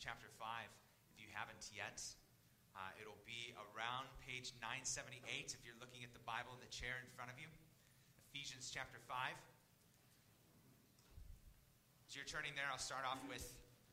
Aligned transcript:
Chapter 0.00 0.26
5 0.42 0.48
if 1.14 1.22
you 1.22 1.30
haven't 1.30 1.70
yet. 1.70 2.02
Uh, 2.74 2.90
it'll 2.98 3.22
be 3.22 3.54
around 3.70 4.10
page 4.26 4.50
978 4.58 5.54
if 5.54 5.62
you're 5.62 5.78
looking 5.78 6.02
at 6.02 6.10
the 6.10 6.24
Bible 6.26 6.50
in 6.58 6.60
the 6.64 6.72
chair 6.74 6.98
in 6.98 7.06
front 7.14 7.30
of 7.30 7.38
you. 7.38 7.46
Ephesians 8.34 8.74
chapter 8.74 8.98
5. 9.06 9.14
As 12.10 12.18
you're 12.18 12.26
turning 12.26 12.58
there, 12.58 12.66
I'll 12.66 12.82
start 12.82 13.06
off 13.06 13.22
with 13.30 13.46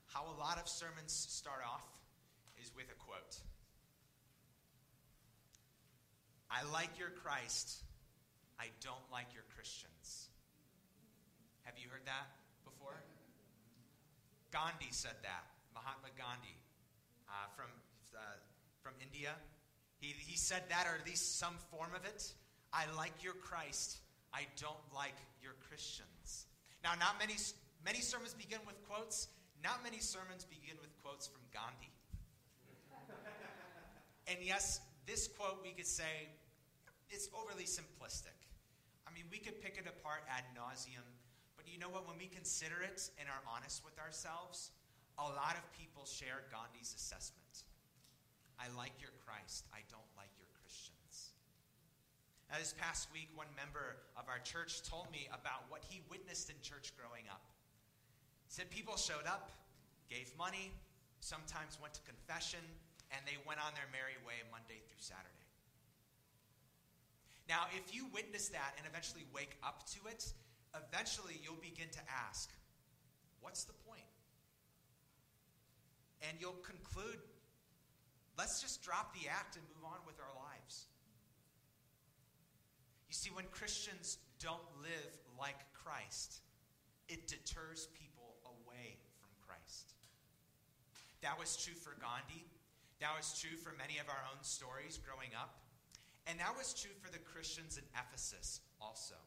how 0.09 0.25
a 0.25 0.35
lot 0.41 0.57
of 0.57 0.65
sermons 0.65 1.13
start 1.13 1.61
off 1.61 1.85
is 2.57 2.73
with 2.73 2.89
a 2.89 2.97
quote. 2.97 3.37
I 6.49 6.65
like 6.73 6.97
your 6.97 7.13
Christ. 7.13 7.85
I 8.57 8.73
don't 8.81 9.05
like 9.13 9.29
your 9.37 9.45
Christians. 9.53 10.33
Have 11.61 11.77
you 11.77 11.85
heard 11.93 12.09
that 12.09 12.25
before? 12.65 12.97
Gandhi 14.49 14.89
said 14.89 15.21
that. 15.21 15.50
Mahatma 15.81 16.13
Gandhi 16.13 16.53
uh, 17.25 17.49
from, 17.57 17.73
uh, 18.13 18.21
from 18.85 18.93
India. 19.01 19.33
He, 19.97 20.13
he 20.13 20.37
said 20.37 20.61
that, 20.69 20.85
or 20.85 20.93
at 20.93 21.05
least 21.05 21.39
some 21.39 21.57
form 21.73 21.89
of 21.97 22.05
it. 22.05 22.33
I 22.73 22.85
like 22.95 23.23
your 23.23 23.33
Christ. 23.33 23.97
I 24.33 24.45
don't 24.61 24.85
like 24.93 25.17
your 25.41 25.53
Christians. 25.67 26.45
Now, 26.83 26.93
not 26.99 27.17
many, 27.17 27.33
many 27.83 27.99
sermons 27.99 28.33
begin 28.33 28.59
with 28.65 28.77
quotes. 28.87 29.27
Not 29.63 29.83
many 29.83 29.99
sermons 29.99 30.45
begin 30.45 30.77
with 30.81 30.93
quotes 31.01 31.25
from 31.27 31.41
Gandhi. 31.49 31.89
and 34.27 34.37
yes, 34.41 34.81
this 35.05 35.27
quote 35.27 35.61
we 35.63 35.71
could 35.71 35.89
say 35.89 36.29
it's 37.09 37.29
overly 37.33 37.65
simplistic. 37.65 38.37
I 39.05 39.13
mean, 39.13 39.25
we 39.31 39.37
could 39.37 39.61
pick 39.61 39.81
it 39.81 39.89
apart 39.89 40.23
ad 40.29 40.45
nauseum, 40.55 41.05
but 41.57 41.67
you 41.67 41.77
know 41.77 41.89
what? 41.89 42.07
When 42.07 42.17
we 42.17 42.27
consider 42.27 42.81
it 42.81 43.09
and 43.19 43.27
are 43.27 43.43
honest 43.49 43.83
with 43.83 43.99
ourselves, 43.99 44.71
a 45.21 45.29
lot 45.37 45.53
of 45.53 45.63
people 45.77 46.05
share 46.05 46.41
Gandhi's 46.49 46.93
assessment. 46.97 47.65
I 48.57 48.69
like 48.77 48.93
your 48.97 49.13
Christ, 49.21 49.69
I 49.73 49.85
don't 49.89 50.11
like 50.17 50.33
your 50.37 50.49
Christians. 50.57 51.33
Now, 52.49 52.57
this 52.57 52.73
past 52.77 53.07
week, 53.13 53.29
one 53.33 53.49
member 53.55 54.01
of 54.17 54.27
our 54.27 54.41
church 54.43 54.83
told 54.83 55.09
me 55.09 55.29
about 55.31 55.69
what 55.69 55.81
he 55.87 56.01
witnessed 56.09 56.49
in 56.49 56.57
church 56.61 56.91
growing 56.99 57.25
up. 57.31 57.41
He 58.45 58.51
said 58.51 58.69
people 58.69 58.97
showed 58.97 59.23
up, 59.25 59.49
gave 60.09 60.29
money, 60.37 60.73
sometimes 61.21 61.79
went 61.79 61.95
to 61.95 62.03
confession, 62.03 62.59
and 63.15 63.23
they 63.23 63.39
went 63.47 63.63
on 63.63 63.71
their 63.73 63.87
merry 63.95 64.19
way 64.27 64.43
Monday 64.51 64.83
through 64.83 64.99
Saturday. 64.99 65.47
Now, 67.47 67.71
if 67.71 67.95
you 67.95 68.07
witness 68.11 68.51
that 68.51 68.75
and 68.77 68.85
eventually 68.87 69.23
wake 69.31 69.55
up 69.63 69.87
to 69.95 70.11
it, 70.11 70.27
eventually 70.75 71.39
you'll 71.43 71.59
begin 71.63 71.87
to 71.91 72.03
ask, 72.07 72.51
what's 73.39 73.63
the 73.63 73.75
point? 73.87 74.10
And 76.27 76.37
you'll 76.39 76.61
conclude, 76.61 77.19
let's 78.37 78.61
just 78.61 78.83
drop 78.83 79.13
the 79.13 79.27
act 79.27 79.55
and 79.55 79.65
move 79.75 79.89
on 79.89 79.99
with 80.05 80.19
our 80.19 80.33
lives. 80.37 80.85
You 83.09 83.15
see, 83.15 83.29
when 83.33 83.45
Christians 83.51 84.17
don't 84.39 84.63
live 84.81 85.13
like 85.39 85.59
Christ, 85.73 86.41
it 87.09 87.27
deters 87.27 87.89
people 87.93 88.37
away 88.45 88.97
from 89.19 89.29
Christ. 89.43 89.93
That 91.21 91.37
was 91.37 91.57
true 91.57 91.75
for 91.75 91.97
Gandhi. 91.99 92.45
That 93.01 93.17
was 93.17 93.33
true 93.35 93.57
for 93.57 93.73
many 93.77 93.97
of 93.97 94.07
our 94.07 94.23
own 94.29 94.41
stories 94.43 94.97
growing 95.01 95.33
up. 95.35 95.59
And 96.27 96.39
that 96.39 96.55
was 96.55 96.73
true 96.73 96.93
for 97.01 97.11
the 97.11 97.19
Christians 97.19 97.77
in 97.77 97.83
Ephesus 97.97 98.61
also. 98.79 99.17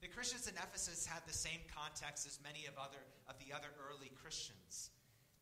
The 0.00 0.08
Christians 0.08 0.48
in 0.48 0.54
Ephesus 0.56 1.06
had 1.06 1.22
the 1.26 1.36
same 1.36 1.60
context 1.70 2.26
as 2.26 2.40
many 2.42 2.66
of, 2.66 2.74
other, 2.74 2.98
of 3.28 3.38
the 3.38 3.54
other 3.54 3.68
early 3.78 4.10
Christians. 4.20 4.90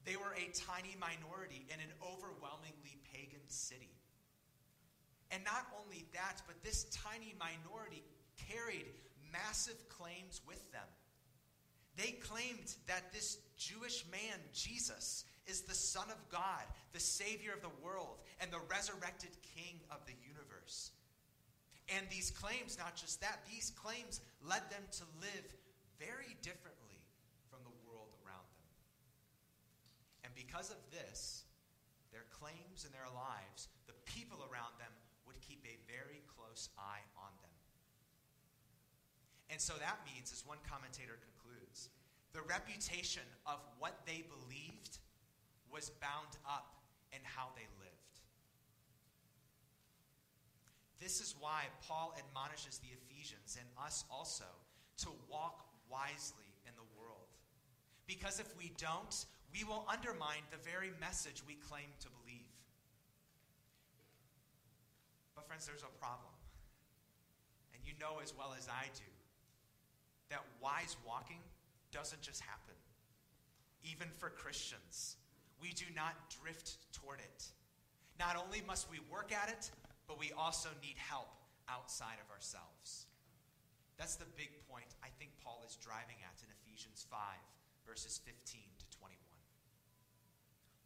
They 0.05 0.17
were 0.17 0.33
a 0.33 0.53
tiny 0.53 0.97
minority 0.99 1.67
in 1.69 1.81
an 1.81 1.93
overwhelmingly 2.03 2.99
pagan 3.13 3.45
city. 3.49 3.93
And 5.31 5.45
not 5.45 5.67
only 5.83 6.07
that, 6.13 6.43
but 6.47 6.63
this 6.65 6.85
tiny 6.91 7.35
minority 7.39 8.03
carried 8.49 8.87
massive 9.33 9.89
claims 9.89 10.41
with 10.47 10.61
them. 10.73 10.89
They 11.97 12.13
claimed 12.13 12.75
that 12.87 13.13
this 13.13 13.39
Jewish 13.57 14.05
man, 14.11 14.39
Jesus, 14.53 15.25
is 15.47 15.63
the 15.63 15.75
Son 15.75 16.09
of 16.09 16.29
God, 16.31 16.65
the 16.93 17.01
Savior 17.01 17.53
of 17.53 17.63
the 17.63 17.85
world, 17.85 18.19
and 18.41 18.51
the 18.51 18.63
resurrected 18.71 19.31
King 19.55 19.81
of 19.91 19.99
the 20.07 20.15
universe. 20.27 20.93
And 21.91 22.07
these 22.09 22.31
claims, 22.31 22.79
not 22.79 22.95
just 22.95 23.21
that, 23.21 23.41
these 23.51 23.73
claims 23.75 24.21
led 24.47 24.63
them 24.71 24.87
to 25.03 25.05
live 25.21 25.47
very 25.99 26.39
differently 26.43 27.03
from 27.51 27.59
the 27.67 27.75
world 27.83 28.15
around 28.23 28.47
them. 28.55 28.71
And 30.25 30.30
because 30.41 30.73
of 30.73 30.81
this, 30.89 31.45
their 32.17 32.25
claims 32.33 32.89
and 32.89 32.93
their 32.97 33.13
lives, 33.13 33.69
the 33.85 33.97
people 34.09 34.41
around 34.49 34.73
them 34.81 34.89
would 35.29 35.37
keep 35.45 35.61
a 35.69 35.77
very 35.85 36.25
close 36.33 36.73
eye 36.81 37.05
on 37.13 37.29
them. 37.45 37.57
And 39.53 39.61
so 39.61 39.77
that 39.77 40.01
means, 40.09 40.33
as 40.33 40.49
one 40.49 40.59
commentator 40.65 41.21
concludes, 41.21 41.93
the 42.33 42.41
reputation 42.49 43.27
of 43.45 43.61
what 43.77 44.01
they 44.09 44.25
believed 44.25 44.97
was 45.69 45.93
bound 46.01 46.41
up 46.49 46.81
in 47.13 47.21
how 47.23 47.53
they 47.53 47.69
lived. 47.77 48.17
This 51.05 51.21
is 51.21 51.35
why 51.39 51.69
Paul 51.85 52.17
admonishes 52.17 52.81
the 52.81 52.97
Ephesians 52.97 53.59
and 53.61 53.69
us 53.77 54.05
also 54.11 54.49
to 55.05 55.09
walk 55.29 55.69
wisely 55.91 56.49
in 56.65 56.73
the 56.77 56.89
world. 56.97 57.29
Because 58.07 58.41
if 58.41 58.57
we 58.57 58.73
don't, 58.79 59.27
we 59.53 59.65
will 59.65 59.85
undermine 59.91 60.47
the 60.51 60.59
very 60.63 60.91
message 61.01 61.43
we 61.47 61.55
claim 61.55 61.91
to 62.01 62.09
believe. 62.23 62.51
But, 65.35 65.47
friends, 65.47 65.67
there's 65.67 65.83
a 65.83 65.93
problem. 65.99 66.33
And 67.75 67.83
you 67.85 67.93
know 67.99 68.23
as 68.23 68.33
well 68.37 68.55
as 68.57 68.69
I 68.69 68.87
do 68.95 69.11
that 70.31 70.47
wise 70.63 70.97
walking 71.05 71.43
doesn't 71.91 72.23
just 72.23 72.41
happen. 72.41 72.79
Even 73.83 74.07
for 74.19 74.31
Christians, 74.31 75.17
we 75.61 75.75
do 75.75 75.87
not 75.95 76.15
drift 76.41 76.79
toward 76.93 77.19
it. 77.19 77.51
Not 78.19 78.39
only 78.39 78.63
must 78.67 78.91
we 78.91 79.01
work 79.11 79.33
at 79.35 79.51
it, 79.51 79.71
but 80.07 80.19
we 80.19 80.31
also 80.39 80.69
need 80.83 80.95
help 80.97 81.35
outside 81.69 82.23
of 82.23 82.31
ourselves. 82.31 83.07
That's 83.99 84.17
the 84.17 84.31
big 84.37 84.55
point 84.71 84.95
I 85.03 85.09
think 85.19 85.31
Paul 85.43 85.67
is 85.67 85.77
driving 85.77 86.17
at 86.23 86.39
in 86.41 86.49
Ephesians 86.63 87.05
5, 87.11 87.19
verses 87.87 88.21
15 88.25 88.33
to 88.33 88.39
21. 88.47 88.70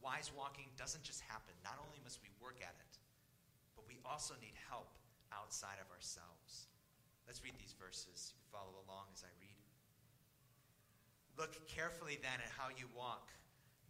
Wise 0.04 0.28
walking 0.36 0.68
doesn't 0.76 1.02
just 1.02 1.24
happen. 1.24 1.56
Not 1.64 1.80
only 1.80 1.96
must 2.04 2.20
we 2.20 2.28
work 2.36 2.60
at 2.60 2.76
it, 2.76 2.94
but 3.72 3.88
we 3.88 3.96
also 4.04 4.36
need 4.36 4.52
help 4.68 4.92
outside 5.32 5.80
of 5.80 5.88
ourselves. 5.88 6.68
Let's 7.24 7.40
read 7.40 7.56
these 7.56 7.72
verses. 7.80 8.36
You 8.36 8.44
can 8.44 8.52
follow 8.52 8.76
along 8.84 9.08
as 9.16 9.24
I 9.24 9.32
read. 9.40 9.56
Look 11.40 11.56
carefully 11.66 12.20
then 12.20 12.36
at 12.44 12.52
how 12.52 12.68
you 12.68 12.84
walk, 12.92 13.32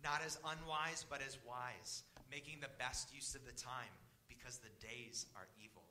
not 0.07 0.23
as 0.23 0.39
unwise, 0.47 1.03
but 1.03 1.19
as 1.19 1.43
wise, 1.43 2.07
making 2.31 2.63
the 2.63 2.73
best 2.79 3.11
use 3.11 3.35
of 3.35 3.43
the 3.45 3.59
time 3.59 3.91
because 4.31 4.63
the 4.63 4.73
days 4.79 5.27
are 5.35 5.51
evil. 5.59 5.83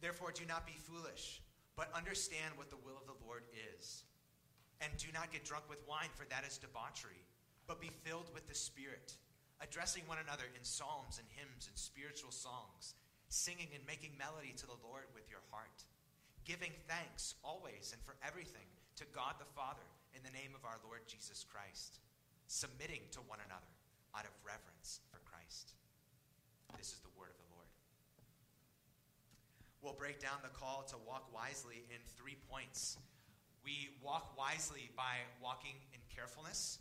Therefore, 0.00 0.32
do 0.32 0.48
not 0.48 0.64
be 0.64 0.80
foolish, 0.88 1.42
but 1.76 1.92
understand 1.92 2.56
what 2.56 2.70
the 2.70 2.80
will 2.80 2.96
of 2.96 3.06
the 3.06 3.20
Lord 3.28 3.44
is. 3.76 4.08
And 4.80 4.90
do 4.96 5.12
not 5.12 5.30
get 5.30 5.44
drunk 5.44 5.68
with 5.68 5.84
wine, 5.86 6.10
for 6.14 6.24
that 6.32 6.46
is 6.46 6.56
debauchery, 6.56 7.27
but 7.68 7.84
be 7.84 7.92
filled 8.02 8.32
with 8.32 8.48
the 8.48 8.56
Spirit, 8.56 9.14
addressing 9.60 10.02
one 10.08 10.18
another 10.18 10.48
in 10.56 10.64
psalms 10.64 11.20
and 11.20 11.28
hymns 11.36 11.68
and 11.68 11.76
spiritual 11.76 12.32
songs, 12.32 12.96
singing 13.28 13.68
and 13.76 13.84
making 13.84 14.16
melody 14.16 14.56
to 14.56 14.64
the 14.64 14.80
Lord 14.80 15.04
with 15.12 15.28
your 15.28 15.44
heart, 15.52 15.84
giving 16.48 16.72
thanks 16.88 17.36
always 17.44 17.92
and 17.92 18.00
for 18.08 18.16
everything 18.24 18.64
to 18.96 19.04
God 19.12 19.36
the 19.36 19.52
Father 19.52 19.84
in 20.16 20.24
the 20.24 20.32
name 20.32 20.56
of 20.56 20.64
our 20.64 20.80
Lord 20.80 21.04
Jesus 21.04 21.44
Christ, 21.44 22.00
submitting 22.48 23.04
to 23.12 23.20
one 23.28 23.44
another 23.44 23.68
out 24.16 24.24
of 24.24 24.32
reverence 24.40 25.04
for 25.12 25.20
Christ. 25.28 25.76
This 26.80 26.96
is 26.96 27.04
the 27.04 27.12
word 27.20 27.36
of 27.36 27.38
the 27.44 27.52
Lord. 27.52 27.68
We'll 29.84 30.00
break 30.00 30.18
down 30.24 30.40
the 30.40 30.56
call 30.56 30.88
to 30.88 30.96
walk 31.04 31.28
wisely 31.36 31.84
in 31.92 32.00
three 32.16 32.40
points. 32.48 32.96
We 33.60 33.92
walk 34.00 34.32
wisely 34.40 34.88
by 34.96 35.20
walking 35.44 35.76
in 35.92 36.00
carefulness, 36.08 36.80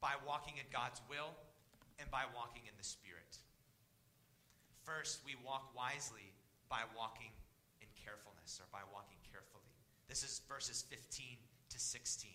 by 0.00 0.14
walking 0.26 0.54
in 0.58 0.66
God's 0.72 1.00
will, 1.08 1.34
and 1.98 2.10
by 2.10 2.22
walking 2.34 2.62
in 2.66 2.74
the 2.78 2.86
Spirit. 2.86 3.38
First, 4.84 5.20
we 5.26 5.34
walk 5.44 5.74
wisely 5.74 6.32
by 6.70 6.86
walking 6.96 7.34
in 7.82 7.88
carefulness 7.98 8.62
or 8.62 8.66
by 8.70 8.86
walking 8.94 9.18
carefully. 9.26 9.66
This 10.08 10.22
is 10.22 10.40
verses 10.48 10.84
15 10.88 11.36
to 11.70 11.78
16. 11.78 12.30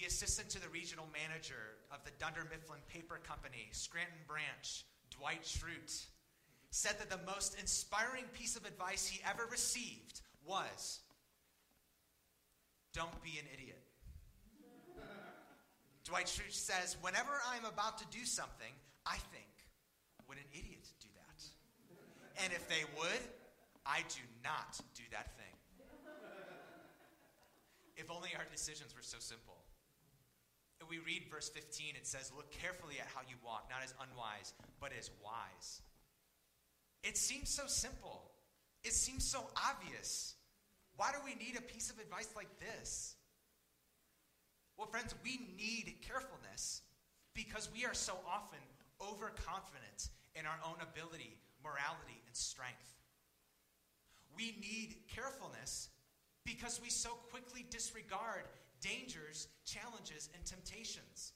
the 0.00 0.06
assistant 0.06 0.48
to 0.50 0.60
the 0.60 0.68
regional 0.68 1.06
manager 1.12 1.78
of 1.90 2.04
the 2.04 2.10
Dunder 2.18 2.46
Mifflin 2.50 2.80
Paper 2.88 3.18
Company, 3.26 3.68
Scranton 3.72 4.18
Branch, 4.26 4.84
Dwight 5.10 5.42
Schrute, 5.42 6.06
said 6.70 6.96
that 6.98 7.08
the 7.08 7.24
most 7.30 7.58
inspiring 7.58 8.24
piece 8.34 8.56
of 8.56 8.66
advice 8.66 9.06
he 9.06 9.22
ever 9.28 9.44
received 9.50 10.20
was 10.44 11.00
don't 12.92 13.22
be 13.22 13.38
an 13.38 13.46
idiot. 13.52 13.85
Dwight 16.06 16.26
Schrute 16.26 16.54
says, 16.54 16.96
Whenever 17.02 17.34
I'm 17.50 17.64
about 17.64 17.98
to 17.98 18.06
do 18.16 18.24
something, 18.24 18.70
I 19.04 19.18
think, 19.34 19.50
would 20.28 20.38
an 20.38 20.46
idiot 20.54 20.86
do 21.00 21.08
that? 21.18 21.42
And 22.44 22.52
if 22.52 22.68
they 22.68 22.86
would, 22.96 23.22
I 23.84 24.06
do 24.08 24.22
not 24.42 24.78
do 24.94 25.02
that 25.10 25.36
thing. 25.36 25.54
If 27.96 28.10
only 28.10 28.30
our 28.38 28.46
decisions 28.50 28.94
were 28.94 29.02
so 29.02 29.18
simple. 29.18 29.56
We 30.88 30.98
read 30.98 31.24
verse 31.28 31.48
15, 31.48 31.96
it 31.96 32.06
says, 32.06 32.30
Look 32.36 32.52
carefully 32.52 33.00
at 33.00 33.08
how 33.12 33.22
you 33.28 33.34
walk, 33.44 33.66
not 33.68 33.82
as 33.82 33.92
unwise, 33.98 34.52
but 34.78 34.92
as 34.96 35.10
wise. 35.24 35.82
It 37.02 37.16
seems 37.16 37.48
so 37.48 37.66
simple. 37.66 38.30
It 38.84 38.92
seems 38.92 39.24
so 39.24 39.48
obvious. 39.56 40.34
Why 40.96 41.10
do 41.10 41.18
we 41.24 41.34
need 41.34 41.56
a 41.58 41.62
piece 41.62 41.90
of 41.90 41.98
advice 41.98 42.28
like 42.36 42.50
this? 42.60 43.16
Well, 44.76 44.86
friends, 44.86 45.14
we 45.24 45.40
need 45.56 45.94
carefulness 46.06 46.82
because 47.34 47.70
we 47.72 47.84
are 47.84 47.94
so 47.94 48.14
often 48.28 48.60
overconfident 49.00 50.10
in 50.34 50.44
our 50.44 50.58
own 50.64 50.76
ability, 50.80 51.38
morality, 51.62 52.20
and 52.26 52.36
strength. 52.36 52.92
We 54.36 54.56
need 54.60 54.96
carefulness 55.08 55.88
because 56.44 56.80
we 56.82 56.90
so 56.90 57.10
quickly 57.30 57.64
disregard 57.70 58.44
dangers, 58.80 59.48
challenges, 59.64 60.28
and 60.34 60.44
temptations. 60.44 61.32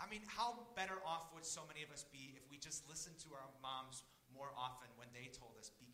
I 0.00 0.08
mean, 0.08 0.22
how 0.26 0.58
better 0.74 0.98
off 1.06 1.30
would 1.34 1.44
so 1.44 1.62
many 1.66 1.82
of 1.82 1.90
us 1.90 2.06
be 2.10 2.34
if 2.36 2.42
we 2.50 2.58
just 2.58 2.88
listened 2.88 3.18
to 3.26 3.34
our 3.34 3.50
moms 3.60 4.02
more 4.34 4.50
often 4.56 4.88
when 4.96 5.08
they 5.12 5.30
told 5.30 5.58
us, 5.58 5.70
be? 5.78 5.91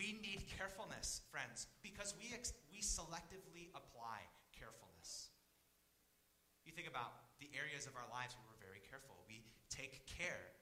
We 0.00 0.16
need 0.24 0.48
carefulness, 0.56 1.20
friends, 1.28 1.68
because 1.84 2.16
we, 2.16 2.32
ex- 2.32 2.56
we 2.72 2.80
selectively 2.80 3.68
apply 3.76 4.24
carefulness. 4.56 5.28
You 6.64 6.72
think 6.72 6.88
about 6.88 7.36
the 7.36 7.52
areas 7.52 7.84
of 7.84 7.92
our 8.00 8.08
lives 8.08 8.32
where 8.32 8.48
we're 8.48 8.64
very 8.64 8.80
careful. 8.88 9.20
We 9.28 9.44
take 9.68 10.08
care 10.08 10.56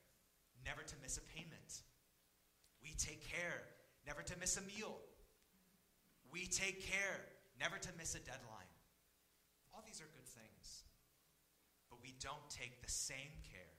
never 0.66 0.82
to 0.82 0.96
miss 1.06 1.22
a 1.22 1.24
payment. 1.30 1.86
We 2.82 2.98
take 2.98 3.22
care 3.22 3.62
never 4.02 4.26
to 4.26 4.34
miss 4.42 4.58
a 4.58 4.64
meal. 4.66 4.98
We 6.34 6.50
take 6.50 6.82
care 6.82 7.22
never 7.62 7.78
to 7.78 7.90
miss 7.94 8.18
a 8.18 8.22
deadline. 8.26 8.72
All 9.70 9.86
these 9.86 10.02
are 10.02 10.10
good 10.18 10.26
things. 10.26 10.82
But 11.94 12.02
we 12.02 12.18
don't 12.18 12.42
take 12.50 12.82
the 12.82 12.90
same 12.90 13.38
care 13.46 13.78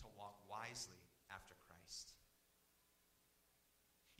to 0.00 0.04
walk 0.16 0.40
wisely 0.48 1.03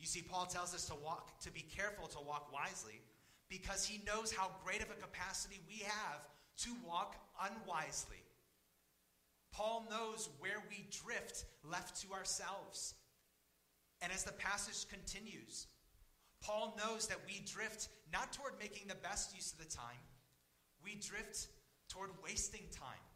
You 0.05 0.09
see, 0.09 0.21
Paul 0.21 0.45
tells 0.45 0.75
us 0.75 0.85
to 0.89 0.95
walk, 1.03 1.41
to 1.41 1.51
be 1.51 1.62
careful 1.62 2.06
to 2.09 2.19
walk 2.19 2.53
wisely, 2.53 3.01
because 3.49 3.87
he 3.87 4.03
knows 4.05 4.31
how 4.31 4.51
great 4.62 4.83
of 4.83 4.91
a 4.91 5.01
capacity 5.01 5.59
we 5.67 5.79
have 5.79 6.21
to 6.59 6.71
walk 6.87 7.17
unwisely. 7.41 8.23
Paul 9.51 9.87
knows 9.89 10.29
where 10.41 10.62
we 10.69 10.85
drift 10.91 11.47
left 11.65 12.03
to 12.03 12.12
ourselves. 12.12 12.93
And 14.03 14.12
as 14.12 14.25
the 14.25 14.35
passage 14.35 14.87
continues, 14.91 15.69
Paul 16.43 16.77
knows 16.77 17.06
that 17.06 17.21
we 17.27 17.43
drift 17.51 17.89
not 18.12 18.31
toward 18.31 18.59
making 18.61 18.89
the 18.89 18.97
best 18.97 19.35
use 19.35 19.53
of 19.53 19.59
the 19.59 19.75
time, 19.75 20.05
we 20.85 20.97
drift 20.97 21.47
toward 21.89 22.11
wasting 22.23 22.69
time. 22.71 23.06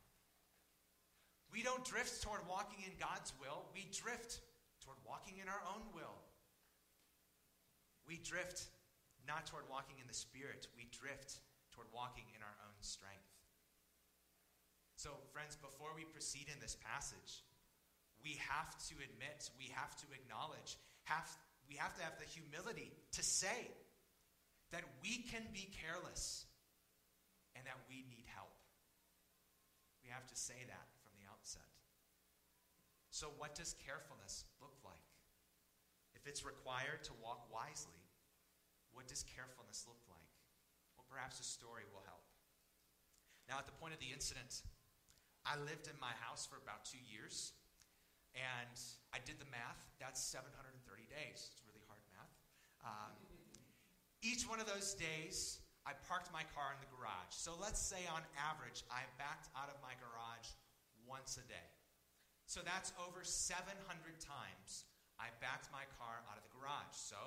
We 1.53 1.63
don't 1.63 1.85
drift 1.85 2.23
toward 2.23 2.49
walking 2.49 2.83
in 2.87 2.93
God's 2.99 3.35
will, 3.39 3.67
we 3.75 3.87
drift 3.93 4.41
toward 4.83 4.97
walking 5.07 5.35
in 5.43 5.49
our 5.51 5.61
own 5.69 5.83
will. 5.95 6.17
We 8.09 8.17
drift 8.25 8.73
not 9.29 9.45
toward 9.45 9.69
walking 9.69 10.01
in 10.01 10.09
the 10.09 10.17
Spirit, 10.17 10.67
we 10.73 10.89
drift 10.89 11.45
toward 11.77 11.93
walking 11.93 12.25
in 12.33 12.41
our 12.41 12.57
own 12.65 12.81
strength. 12.81 13.29
So, 14.97 15.15
friends, 15.31 15.55
before 15.61 15.93
we 15.95 16.09
proceed 16.09 16.49
in 16.51 16.59
this 16.59 16.75
passage, 16.81 17.45
we 18.25 18.41
have 18.51 18.73
to 18.91 18.95
admit, 18.99 19.47
we 19.55 19.71
have 19.77 19.95
to 20.03 20.07
acknowledge, 20.11 20.75
have, 21.05 21.29
we 21.69 21.77
have 21.77 21.95
to 21.95 22.03
have 22.03 22.19
the 22.19 22.27
humility 22.27 22.91
to 23.15 23.23
say 23.23 23.71
that 24.73 24.83
we 25.05 25.23
can 25.31 25.45
be 25.53 25.71
careless 25.71 26.49
and 27.55 27.63
that 27.69 27.79
we 27.87 28.03
need 28.11 28.27
help. 28.35 28.51
We 30.03 30.11
have 30.11 30.27
to 30.27 30.37
say 30.37 30.59
that 30.67 30.87
from 31.05 31.13
the 31.21 31.29
outset. 31.31 31.69
So, 33.11 33.31
what 33.39 33.55
does 33.55 33.77
carefulness 33.87 34.45
look 34.61 34.75
like? 34.83 35.05
It's 36.29 36.45
required 36.45 37.01
to 37.09 37.17
walk 37.25 37.49
wisely, 37.49 37.97
what 38.93 39.09
does 39.09 39.25
carefulness 39.25 39.89
look 39.89 40.05
like? 40.13 40.29
Well, 40.93 41.09
perhaps 41.09 41.41
a 41.41 41.47
story 41.47 41.89
will 41.89 42.05
help. 42.05 42.21
Now, 43.49 43.57
at 43.57 43.65
the 43.65 43.73
point 43.81 43.97
of 43.97 44.01
the 44.05 44.13
incident, 44.13 44.61
I 45.49 45.57
lived 45.57 45.89
in 45.89 45.97
my 45.97 46.13
house 46.21 46.45
for 46.45 46.61
about 46.61 46.85
two 46.85 47.01
years, 47.01 47.57
and 48.37 48.77
I 49.17 49.25
did 49.25 49.41
the 49.41 49.49
math. 49.49 49.81
That's 49.97 50.21
730 50.21 50.77
days. 51.09 51.49
It's 51.49 51.65
really 51.65 51.81
hard 51.89 52.05
math. 52.13 52.35
Um, 52.85 53.17
each 54.21 54.45
one 54.45 54.61
of 54.61 54.69
those 54.69 54.93
days, 54.93 55.65
I 55.89 55.97
parked 56.05 56.29
my 56.29 56.45
car 56.53 56.77
in 56.77 56.81
the 56.85 56.93
garage. 56.93 57.33
So 57.33 57.57
let's 57.57 57.81
say 57.81 58.05
on 58.13 58.21
average, 58.37 58.85
I 58.93 59.09
backed 59.17 59.49
out 59.57 59.73
of 59.73 59.81
my 59.81 59.97
garage 59.97 60.53
once 61.09 61.41
a 61.41 61.47
day. 61.49 61.73
So 62.45 62.61
that's 62.61 62.93
over 63.01 63.25
700 63.25 63.81
times 64.21 64.85
I 65.19 65.35
backed 65.43 65.71
my 65.75 65.85
car 65.99 66.23
out 66.31 66.39
of 66.39 66.47
the 66.47 66.55
garage. 66.55 66.95
So 66.95 67.19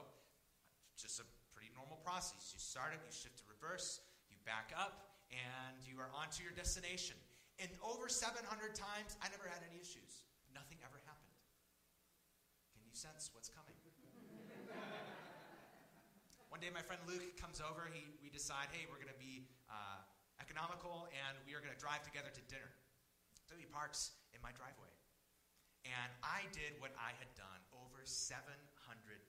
just 0.95 1.19
a 1.19 1.27
pretty 1.51 1.71
normal 1.75 1.99
process. 2.03 2.51
You 2.55 2.59
start 2.59 2.95
it, 2.95 2.99
you 3.03 3.11
shift 3.11 3.39
to 3.43 3.45
reverse, 3.47 4.01
you 4.31 4.39
back 4.47 4.71
up, 4.75 5.19
and 5.31 5.79
you 5.83 5.99
are 5.99 6.11
onto 6.15 6.43
your 6.43 6.55
destination. 6.55 7.19
And 7.59 7.69
over 7.83 8.07
700 8.09 8.41
times, 8.73 9.19
I 9.21 9.29
never 9.29 9.45
had 9.45 9.61
any 9.67 9.77
issues. 9.77 10.25
Nothing 10.55 10.79
ever 10.81 10.97
happened. 11.05 11.35
Can 12.73 12.81
you 12.83 12.95
sense 12.95 13.29
what's 13.35 13.51
coming? 13.51 13.75
One 16.51 16.59
day, 16.59 16.67
my 16.67 16.83
friend 16.83 16.99
Luke 17.07 17.39
comes 17.39 17.63
over. 17.63 17.87
He, 17.95 18.03
we 18.19 18.27
decide, 18.27 18.67
hey, 18.75 18.83
we're 18.91 18.99
going 18.99 19.09
to 19.09 19.21
be 19.23 19.47
uh, 19.71 20.03
economical, 20.43 21.07
and 21.15 21.39
we 21.47 21.55
are 21.55 21.63
going 21.63 21.71
to 21.71 21.79
drive 21.79 22.03
together 22.03 22.27
to 22.27 22.43
dinner. 22.51 22.67
So 23.47 23.55
he 23.55 23.63
parks 23.65 24.19
in 24.35 24.43
my 24.43 24.51
driveway. 24.51 24.91
And 25.85 26.09
I 26.21 26.45
did 26.53 26.77
what 26.77 26.93
I 26.97 27.13
had 27.17 27.31
done 27.33 27.61
over 27.73 28.05
700 28.05 28.53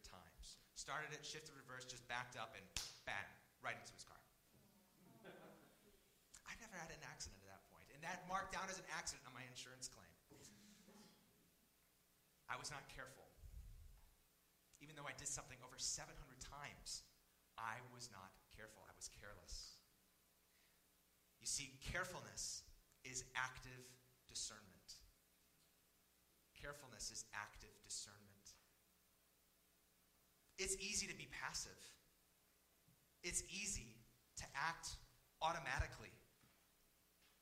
times. 0.04 0.60
started 0.76 1.14
it, 1.14 1.24
shifted 1.24 1.56
reverse, 1.56 1.88
just 1.88 2.04
backed 2.08 2.36
up, 2.36 2.52
and 2.58 2.64
bang, 3.08 3.28
right 3.64 3.78
into 3.78 3.92
his 3.94 4.04
car. 4.04 4.20
I've 6.48 6.60
never 6.60 6.76
had 6.76 6.92
an 6.92 7.00
accident 7.08 7.40
at 7.46 7.48
that 7.56 7.64
point, 7.72 7.88
and 7.96 8.00
that 8.04 8.26
marked 8.28 8.52
down 8.52 8.68
as 8.68 8.76
an 8.76 8.88
accident 8.92 9.24
on 9.24 9.32
my 9.32 9.46
insurance 9.48 9.88
claim. 9.88 10.12
I 12.52 12.60
was 12.60 12.68
not 12.68 12.84
careful. 12.92 13.24
Even 14.84 14.92
though 14.92 15.08
I 15.08 15.16
did 15.16 15.30
something 15.30 15.56
over 15.64 15.80
700 15.80 16.12
times, 16.36 17.06
I 17.56 17.80
was 17.96 18.12
not 18.12 18.34
careful. 18.52 18.84
I 18.84 18.92
was 18.92 19.08
careless. 19.08 19.80
You 21.40 21.48
see, 21.48 21.72
carefulness 21.80 22.62
is 23.08 23.24
active 23.34 23.88
discernment. 24.28 24.71
Carefulness 26.62 27.10
is 27.10 27.24
active 27.34 27.74
discernment. 27.84 28.54
It's 30.58 30.76
easy 30.78 31.08
to 31.08 31.16
be 31.16 31.26
passive. 31.42 31.82
It's 33.24 33.42
easy 33.50 33.96
to 34.36 34.44
act 34.54 34.90
automatically. 35.42 36.14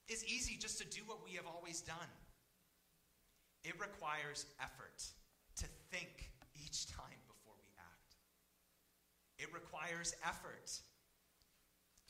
It's 0.08 0.24
easy 0.24 0.56
just 0.58 0.78
to 0.78 0.86
do 0.88 1.02
what 1.06 1.18
we 1.22 1.36
have 1.36 1.44
always 1.46 1.82
done. 1.82 2.10
It 3.62 3.78
requires 3.78 4.46
effort 4.58 5.04
to 5.56 5.66
think 5.90 6.30
each 6.56 6.86
time 6.86 7.20
before 7.28 7.54
we 7.60 7.68
act. 7.78 8.16
It 9.38 9.52
requires 9.52 10.14
effort 10.24 10.72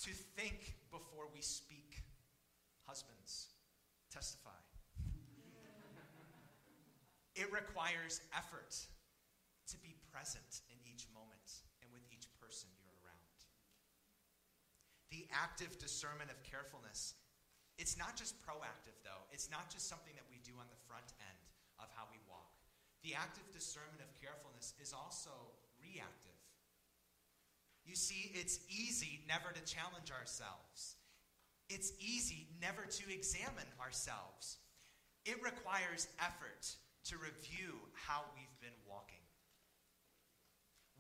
to 0.04 0.10
think 0.36 0.76
before 0.92 1.26
we 1.34 1.40
speak. 1.40 2.02
Husbands, 2.86 3.48
testify. 4.12 4.69
It 7.34 7.48
requires 7.52 8.20
effort 8.34 8.74
to 9.70 9.76
be 9.78 9.94
present 10.10 10.62
in 10.66 10.78
each 10.82 11.06
moment 11.14 11.62
and 11.82 11.88
with 11.94 12.02
each 12.10 12.26
person 12.42 12.68
you're 12.82 12.96
around. 13.06 13.38
the 15.10 15.26
active 15.34 15.74
discernment 15.82 16.30
of 16.30 16.38
carefulness. 16.46 17.18
It's 17.78 17.98
not 17.98 18.14
just 18.14 18.38
proactive, 18.46 18.94
though. 19.02 19.26
It's 19.34 19.50
not 19.50 19.66
just 19.66 19.88
something 19.90 20.14
that 20.14 20.28
we 20.30 20.38
do 20.46 20.54
on 20.60 20.70
the 20.70 20.78
front 20.86 21.10
end 21.18 21.42
of 21.82 21.90
how 21.98 22.06
we 22.14 22.22
walk. 22.30 22.54
The 23.02 23.18
active 23.18 23.48
discernment 23.50 23.98
of 23.98 24.10
carefulness 24.22 24.74
is 24.78 24.94
also 24.94 25.32
reactive. 25.82 26.38
You 27.82 27.96
see, 27.96 28.30
it's 28.34 28.60
easy 28.68 29.24
never 29.26 29.50
to 29.50 29.62
challenge 29.66 30.12
ourselves. 30.12 31.00
It's 31.70 31.92
easy 31.98 32.46
never 32.60 32.86
to 32.86 33.04
examine 33.10 33.66
ourselves. 33.80 34.58
It 35.24 35.42
requires 35.42 36.06
effort 36.20 36.76
to 37.04 37.16
review 37.16 37.80
how 37.94 38.24
we've 38.34 38.60
been 38.60 38.76
walking. 38.88 39.24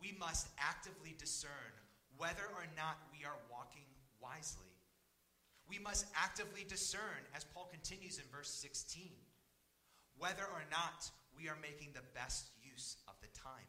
We 0.00 0.16
must 0.18 0.48
actively 0.58 1.14
discern 1.18 1.72
whether 2.16 2.48
or 2.56 2.64
not 2.76 2.96
we 3.12 3.24
are 3.24 3.36
walking 3.50 3.84
wisely. 4.20 4.72
We 5.68 5.78
must 5.78 6.06
actively 6.16 6.64
discern, 6.66 7.22
as 7.34 7.44
Paul 7.44 7.68
continues 7.70 8.18
in 8.18 8.24
verse 8.32 8.50
16, 8.50 9.12
whether 10.18 10.42
or 10.42 10.64
not 10.70 11.10
we 11.36 11.48
are 11.48 11.58
making 11.62 11.92
the 11.92 12.06
best 12.14 12.50
use 12.62 12.96
of 13.06 13.14
the 13.20 13.28
time. 13.38 13.68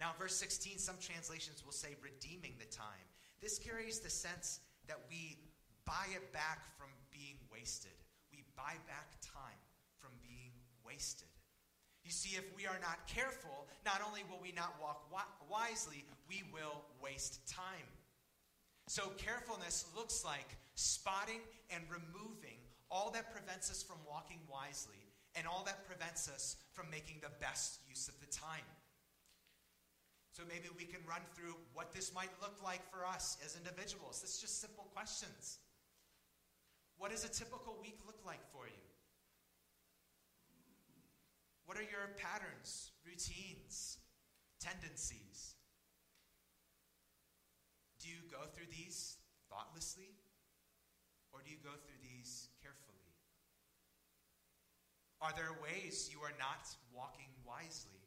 Now, 0.00 0.12
verse 0.18 0.36
16, 0.36 0.78
some 0.78 0.96
translations 1.00 1.64
will 1.64 1.72
say 1.72 1.96
redeeming 2.00 2.54
the 2.58 2.70
time. 2.70 3.06
This 3.42 3.58
carries 3.58 3.98
the 3.98 4.10
sense 4.10 4.60
that 4.86 4.98
we 5.10 5.38
buy 5.84 6.06
it 6.14 6.32
back 6.32 6.64
from 6.78 6.88
being 7.12 7.36
wasted. 7.52 7.98
We 8.32 8.44
buy 8.56 8.74
back 8.86 9.18
time 9.20 9.58
wasted. 10.88 11.28
You 12.04 12.10
see, 12.10 12.36
if 12.36 12.44
we 12.56 12.64
are 12.66 12.80
not 12.80 13.06
careful, 13.06 13.68
not 13.84 14.00
only 14.06 14.22
will 14.30 14.40
we 14.40 14.52
not 14.56 14.74
walk 14.80 15.04
wisely, 15.50 16.04
we 16.28 16.42
will 16.52 16.80
waste 17.02 17.46
time. 17.46 17.88
So, 18.88 19.12
carefulness 19.18 19.84
looks 19.94 20.24
like 20.24 20.56
spotting 20.74 21.40
and 21.68 21.84
removing 21.90 22.56
all 22.90 23.10
that 23.12 23.30
prevents 23.30 23.70
us 23.70 23.82
from 23.82 23.98
walking 24.08 24.40
wisely 24.50 25.04
and 25.34 25.46
all 25.46 25.62
that 25.66 25.86
prevents 25.86 26.28
us 26.28 26.56
from 26.72 26.88
making 26.90 27.16
the 27.20 27.30
best 27.40 27.80
use 27.88 28.08
of 28.08 28.18
the 28.20 28.26
time. 28.32 28.64
So 30.32 30.44
maybe 30.48 30.70
we 30.78 30.84
can 30.84 31.00
run 31.02 31.20
through 31.34 31.56
what 31.74 31.92
this 31.92 32.14
might 32.14 32.30
look 32.40 32.62
like 32.62 32.80
for 32.90 33.04
us 33.04 33.36
as 33.44 33.56
individuals. 33.56 34.22
Is 34.22 34.38
just 34.38 34.60
simple 34.60 34.86
questions. 34.94 35.58
What 36.96 37.10
does 37.10 37.24
a 37.24 37.28
typical 37.28 37.76
week 37.82 37.98
look 38.06 38.18
like 38.24 38.40
for 38.52 38.66
you? 38.66 38.82
What 41.68 41.76
are 41.76 41.84
your 41.84 42.16
patterns, 42.16 42.96
routines, 43.04 44.00
tendencies? 44.56 45.60
Do 48.00 48.08
you 48.08 48.24
go 48.32 48.48
through 48.56 48.72
these 48.72 49.20
thoughtlessly? 49.52 50.16
Or 51.28 51.44
do 51.44 51.52
you 51.52 51.60
go 51.60 51.76
through 51.76 52.00
these 52.00 52.48
carefully? 52.64 53.04
Are 55.20 55.36
there 55.36 55.52
ways 55.60 56.08
you 56.08 56.24
are 56.24 56.32
not 56.40 56.64
walking 56.88 57.28
wisely? 57.44 58.00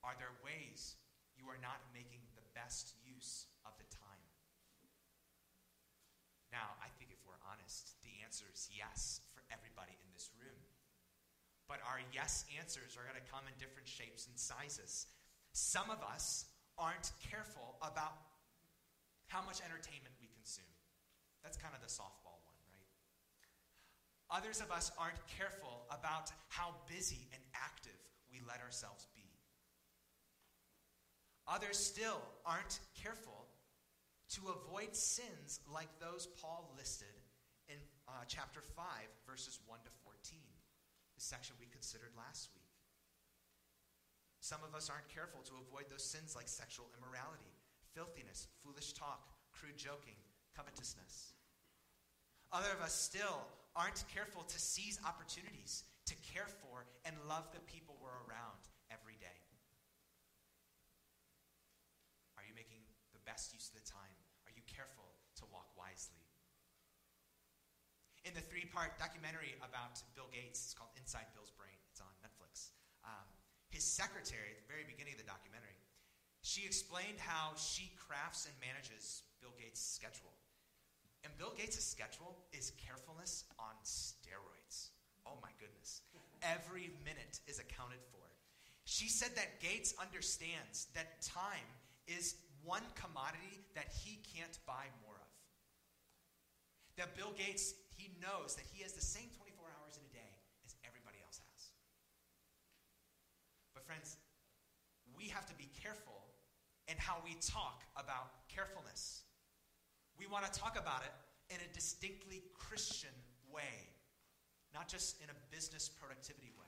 Are 0.00 0.16
there 0.16 0.32
ways 0.40 0.96
you 1.36 1.44
are 1.52 1.60
not 1.60 1.84
making 1.92 2.24
the 2.40 2.46
best 2.56 2.96
use 3.04 3.52
of 3.68 3.76
the 3.76 3.84
time? 3.92 4.32
Now, 6.48 6.72
I 6.80 6.88
think 6.96 7.12
if 7.12 7.20
we're 7.28 7.42
honest, 7.44 8.00
the 8.00 8.24
answer 8.24 8.48
is 8.48 8.72
yes 8.72 9.20
for 9.36 9.44
everybody 9.52 9.92
in 10.00 10.08
this 10.16 10.32
room. 10.40 10.65
But 11.68 11.82
our 11.82 11.98
yes 12.14 12.46
answers 12.58 12.94
are 12.94 13.02
going 13.02 13.18
to 13.18 13.30
come 13.30 13.42
in 13.50 13.54
different 13.58 13.88
shapes 13.88 14.26
and 14.30 14.38
sizes. 14.38 15.06
Some 15.52 15.90
of 15.90 15.98
us 16.02 16.46
aren't 16.78 17.10
careful 17.30 17.76
about 17.82 18.14
how 19.26 19.42
much 19.42 19.58
entertainment 19.60 20.14
we 20.20 20.30
consume. 20.30 20.70
That's 21.42 21.56
kind 21.56 21.74
of 21.74 21.82
the 21.82 21.90
softball 21.90 22.38
one, 22.46 22.58
right? 22.70 22.90
Others 24.30 24.60
of 24.60 24.70
us 24.70 24.92
aren't 24.98 25.18
careful 25.26 25.86
about 25.90 26.30
how 26.48 26.74
busy 26.86 27.26
and 27.32 27.42
active 27.54 27.98
we 28.30 28.40
let 28.46 28.60
ourselves 28.60 29.06
be. 29.14 29.26
Others 31.48 31.78
still 31.78 32.22
aren't 32.44 32.80
careful 33.00 33.46
to 34.34 34.42
avoid 34.50 34.94
sins 34.94 35.60
like 35.72 35.88
those 36.00 36.26
Paul 36.42 36.74
listed 36.76 37.14
in 37.68 37.76
uh, 38.08 38.26
chapter 38.26 38.60
5, 38.60 38.84
verses 39.26 39.60
1 39.66 39.78
to 39.84 39.90
14, 40.02 40.05
the 41.16 41.24
section 41.24 41.56
we 41.58 41.66
considered 41.72 42.12
last 42.12 42.52
week. 42.52 42.68
Some 44.44 44.60
of 44.62 44.76
us 44.76 44.92
aren't 44.92 45.08
careful 45.08 45.40
to 45.48 45.58
avoid 45.58 45.88
those 45.88 46.04
sins 46.04 46.36
like 46.36 46.46
sexual 46.46 46.92
immorality, 46.94 47.56
filthiness, 47.96 48.46
foolish 48.62 48.92
talk, 48.92 49.32
crude 49.50 49.80
joking, 49.80 50.20
covetousness. 50.54 51.32
Other 52.52 52.70
of 52.76 52.84
us 52.84 52.94
still 52.94 53.42
aren't 53.74 54.04
careful 54.12 54.44
to 54.44 54.58
seize 54.60 55.00
opportunities 55.02 55.84
to 56.06 56.14
care 56.22 56.46
for 56.62 56.86
and 57.04 57.16
love 57.28 57.48
the 57.50 57.64
people 57.66 57.96
we're 57.98 58.22
around 58.28 58.62
every 58.92 59.18
day. 59.18 59.40
Are 62.38 62.44
you 62.46 62.54
making 62.54 62.84
the 63.16 63.24
best 63.26 63.56
use 63.56 63.72
of 63.72 63.80
the 63.80 63.88
time? 63.88 64.14
Are 64.46 64.54
you 64.54 64.62
careful 64.68 65.10
to 65.40 65.44
walk 65.50 65.72
wisely? 65.74 66.25
In 68.26 68.34
the 68.34 68.42
three 68.42 68.66
part 68.66 68.98
documentary 68.98 69.54
about 69.62 70.02
Bill 70.18 70.26
Gates, 70.34 70.58
it's 70.66 70.74
called 70.74 70.90
Inside 70.98 71.30
Bill's 71.30 71.54
Brain, 71.54 71.78
it's 71.94 72.02
on 72.02 72.10
Netflix. 72.26 72.74
Um, 73.06 73.22
his 73.70 73.86
secretary, 73.86 74.50
at 74.50 74.58
the 74.58 74.66
very 74.66 74.82
beginning 74.82 75.14
of 75.14 75.22
the 75.22 75.30
documentary, 75.30 75.78
she 76.42 76.66
explained 76.66 77.22
how 77.22 77.54
she 77.54 77.94
crafts 77.94 78.50
and 78.50 78.54
manages 78.58 79.22
Bill 79.38 79.54
Gates' 79.54 79.78
schedule. 79.78 80.34
And 81.22 81.30
Bill 81.38 81.54
Gates' 81.54 81.78
schedule 81.78 82.34
is 82.50 82.74
carefulness 82.74 83.46
on 83.62 83.78
steroids. 83.86 84.90
Oh 85.22 85.38
my 85.38 85.54
goodness. 85.62 86.02
Every 86.42 86.90
minute 87.06 87.38
is 87.46 87.62
accounted 87.62 88.02
for. 88.10 88.26
She 88.90 89.06
said 89.06 89.38
that 89.38 89.62
Gates 89.62 89.94
understands 90.02 90.90
that 90.98 91.22
time 91.22 91.70
is 92.10 92.42
one 92.66 92.86
commodity 92.98 93.62
that 93.78 93.94
he 94.02 94.18
can't 94.34 94.58
buy 94.66 94.90
more 95.06 95.14
of. 95.14 95.30
That 96.98 97.14
Bill 97.14 97.34
Gates, 97.38 97.74
he 97.96 98.12
knows 98.20 98.54
that 98.54 98.64
he 98.68 98.82
has 98.84 98.92
the 98.92 99.04
same 99.04 99.32
24 99.40 99.64
hours 99.80 99.96
in 99.96 100.04
a 100.04 100.12
day 100.12 100.32
as 100.64 100.76
everybody 100.84 101.16
else 101.24 101.40
has. 101.52 101.72
But, 103.72 103.84
friends, 103.88 104.20
we 105.16 105.28
have 105.32 105.46
to 105.46 105.56
be 105.56 105.68
careful 105.82 106.28
in 106.88 106.94
how 106.98 107.16
we 107.24 107.34
talk 107.40 107.82
about 107.96 108.46
carefulness. 108.48 109.24
We 110.18 110.26
want 110.26 110.44
to 110.44 110.52
talk 110.52 110.78
about 110.78 111.02
it 111.02 111.12
in 111.54 111.60
a 111.60 111.74
distinctly 111.74 112.44
Christian 112.54 113.14
way, 113.52 113.88
not 114.72 114.88
just 114.88 115.20
in 115.22 115.28
a 115.30 115.54
business 115.54 115.88
productivity 115.88 116.52
way. 116.58 116.66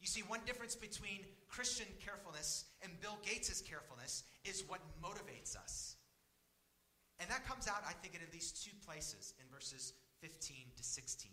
You 0.00 0.06
see, 0.06 0.20
one 0.20 0.40
difference 0.44 0.76
between 0.76 1.20
Christian 1.48 1.86
carefulness 2.04 2.66
and 2.82 2.92
Bill 3.00 3.18
Gates' 3.24 3.62
carefulness 3.62 4.24
is 4.44 4.64
what 4.66 4.80
motivates 5.02 5.56
us. 5.56 5.96
And 7.20 7.30
that 7.30 7.46
comes 7.46 7.68
out, 7.68 7.82
I 7.86 7.92
think, 7.92 8.14
in 8.14 8.22
at 8.22 8.32
least 8.32 8.64
two 8.64 8.74
places 8.84 9.34
in 9.38 9.46
verses 9.52 9.94
15 10.20 10.56
to 10.76 10.82
16. 10.82 11.30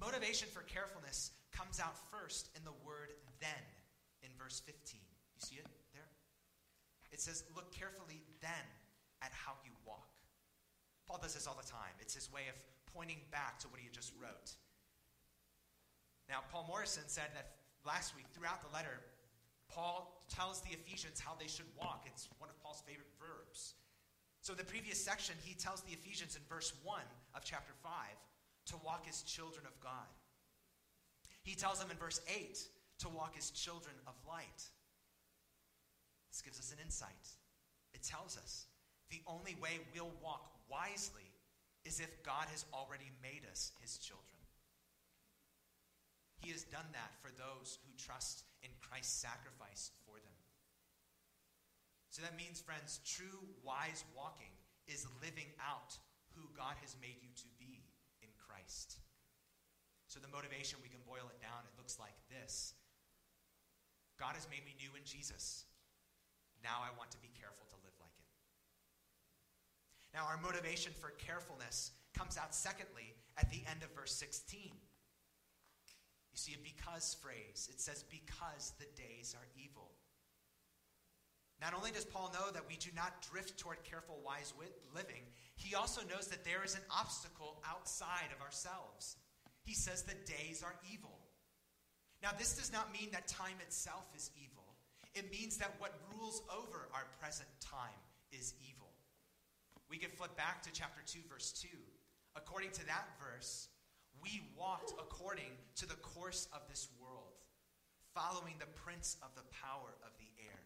Motivation 0.00 0.48
for 0.48 0.62
carefulness 0.62 1.32
comes 1.52 1.80
out 1.80 1.96
first 2.10 2.48
in 2.56 2.64
the 2.64 2.76
word 2.84 3.12
then 3.40 3.64
in 4.22 4.30
verse 4.38 4.60
15. 4.64 5.00
You 5.00 5.40
see 5.40 5.56
it 5.56 5.66
there? 5.92 6.08
It 7.12 7.20
says, 7.20 7.44
Look 7.56 7.72
carefully 7.72 8.22
then 8.40 8.66
at 9.22 9.32
how 9.32 9.52
you 9.64 9.72
walk. 9.84 10.08
Paul 11.06 11.18
does 11.20 11.34
this 11.34 11.46
all 11.46 11.58
the 11.60 11.66
time. 11.66 11.92
It's 12.00 12.14
his 12.14 12.32
way 12.32 12.48
of 12.48 12.56
pointing 12.94 13.18
back 13.30 13.58
to 13.60 13.68
what 13.68 13.80
he 13.80 13.88
just 13.92 14.12
wrote. 14.20 14.54
Now, 16.28 16.46
Paul 16.52 16.64
Morrison 16.68 17.02
said 17.06 17.34
that 17.34 17.58
last 17.84 18.14
week, 18.14 18.26
throughout 18.32 18.62
the 18.62 18.72
letter, 18.72 19.02
Paul 19.74 20.24
tells 20.28 20.60
the 20.62 20.70
Ephesians 20.70 21.20
how 21.20 21.32
they 21.38 21.46
should 21.46 21.66
walk. 21.78 22.04
It's 22.06 22.28
one 22.38 22.50
of 22.50 22.60
Paul's 22.62 22.82
favorite 22.86 23.10
verbs. 23.18 23.74
So, 24.42 24.52
in 24.52 24.58
the 24.58 24.64
previous 24.64 25.02
section, 25.02 25.34
he 25.44 25.54
tells 25.54 25.82
the 25.82 25.92
Ephesians 25.92 26.36
in 26.36 26.42
verse 26.48 26.72
1 26.82 27.00
of 27.34 27.44
chapter 27.44 27.72
5 27.82 27.92
to 28.66 28.74
walk 28.84 29.06
as 29.08 29.22
children 29.22 29.66
of 29.66 29.78
God. 29.80 30.08
He 31.42 31.54
tells 31.54 31.78
them 31.78 31.90
in 31.90 31.96
verse 31.96 32.20
8 32.28 32.58
to 33.00 33.08
walk 33.08 33.34
as 33.38 33.50
children 33.50 33.94
of 34.06 34.14
light. 34.28 34.62
This 36.30 36.42
gives 36.42 36.58
us 36.58 36.72
an 36.72 36.78
insight. 36.84 37.28
It 37.92 38.02
tells 38.02 38.36
us 38.36 38.66
the 39.10 39.20
only 39.26 39.56
way 39.60 39.80
we'll 39.94 40.12
walk 40.22 40.52
wisely 40.70 41.28
is 41.84 42.00
if 42.00 42.22
God 42.22 42.46
has 42.50 42.64
already 42.72 43.10
made 43.22 43.42
us 43.50 43.72
his 43.80 43.98
children. 43.98 44.39
He 46.40 46.50
has 46.50 46.64
done 46.64 46.88
that 46.96 47.12
for 47.20 47.28
those 47.36 47.78
who 47.84 47.92
trust 48.00 48.48
in 48.64 48.72
Christ's 48.80 49.20
sacrifice 49.20 49.92
for 50.08 50.16
them. 50.16 50.40
So 52.10 52.22
that 52.24 52.36
means, 52.36 52.58
friends, 52.58 52.98
true 53.04 53.44
wise 53.62 54.02
walking 54.16 54.50
is 54.88 55.06
living 55.22 55.52
out 55.60 55.94
who 56.34 56.48
God 56.56 56.74
has 56.80 56.96
made 56.98 57.20
you 57.20 57.30
to 57.36 57.48
be 57.60 57.84
in 58.24 58.32
Christ. 58.40 58.98
So 60.08 60.18
the 60.18 60.32
motivation, 60.32 60.82
we 60.82 60.90
can 60.90 61.04
boil 61.06 61.28
it 61.30 61.38
down, 61.38 61.62
it 61.68 61.76
looks 61.78 62.00
like 62.00 62.16
this 62.26 62.74
God 64.18 64.34
has 64.34 64.48
made 64.50 64.64
me 64.64 64.74
new 64.80 64.90
in 64.98 65.04
Jesus. 65.04 65.64
Now 66.64 66.82
I 66.82 66.90
want 66.98 67.12
to 67.12 67.20
be 67.22 67.30
careful 67.36 67.64
to 67.70 67.78
live 67.84 67.94
like 68.00 68.12
it. 68.20 68.30
Now, 70.12 70.26
our 70.26 70.36
motivation 70.42 70.92
for 70.92 71.14
carefulness 71.16 71.92
comes 72.12 72.36
out, 72.36 72.54
secondly, 72.54 73.14
at 73.38 73.48
the 73.50 73.62
end 73.70 73.82
of 73.82 73.94
verse 73.94 74.12
16. 74.12 74.72
See 76.40 76.56
a 76.56 76.64
because 76.64 77.20
phrase. 77.20 77.68
It 77.70 77.82
says, 77.82 78.02
because 78.08 78.72
the 78.80 78.88
days 78.96 79.36
are 79.36 79.44
evil. 79.60 79.92
Not 81.60 81.74
only 81.76 81.90
does 81.90 82.06
Paul 82.06 82.32
know 82.32 82.50
that 82.50 82.64
we 82.66 82.76
do 82.76 82.88
not 82.96 83.20
drift 83.30 83.58
toward 83.58 83.84
careful, 83.84 84.16
wise 84.24 84.54
living, 84.96 85.20
he 85.56 85.74
also 85.74 86.00
knows 86.08 86.28
that 86.28 86.42
there 86.42 86.64
is 86.64 86.74
an 86.74 86.88
obstacle 86.90 87.60
outside 87.68 88.32
of 88.34 88.40
ourselves. 88.40 89.18
He 89.66 89.74
says 89.74 90.00
the 90.00 90.16
days 90.24 90.62
are 90.64 90.80
evil. 90.90 91.18
Now, 92.22 92.30
this 92.38 92.56
does 92.56 92.72
not 92.72 92.90
mean 92.90 93.10
that 93.12 93.28
time 93.28 93.60
itself 93.60 94.08
is 94.16 94.30
evil. 94.40 94.64
It 95.12 95.30
means 95.30 95.58
that 95.58 95.76
what 95.76 96.00
rules 96.16 96.40
over 96.48 96.88
our 96.94 97.04
present 97.20 97.50
time 97.60 98.00
is 98.32 98.54
evil. 98.66 98.88
We 99.90 99.98
can 99.98 100.10
flip 100.12 100.34
back 100.38 100.62
to 100.62 100.70
chapter 100.72 101.02
2, 101.04 101.18
verse 101.28 101.52
2. 101.60 101.68
According 102.34 102.70
to 102.80 102.86
that 102.86 103.08
verse, 103.20 103.68
we 104.22 104.42
walked 104.56 104.92
according 104.98 105.52
to 105.76 105.86
the 105.86 105.96
course 105.96 106.48
of 106.52 106.62
this 106.68 106.88
world, 107.00 107.40
following 108.14 108.54
the 108.58 108.66
prince 108.66 109.16
of 109.22 109.34
the 109.34 109.46
power 109.50 109.96
of 110.04 110.12
the 110.18 110.30
air. 110.44 110.60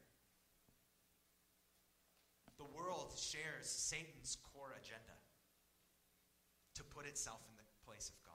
The 2.59 2.71
world 2.77 3.13
shares 3.19 3.67
Satan's 3.67 4.37
core 4.53 4.75
agenda 4.79 5.19
to 6.75 6.83
put 6.85 7.07
itself 7.07 7.41
in 7.51 7.57
the 7.57 7.67
place 7.87 8.11
of 8.11 8.19
God. 8.25 8.35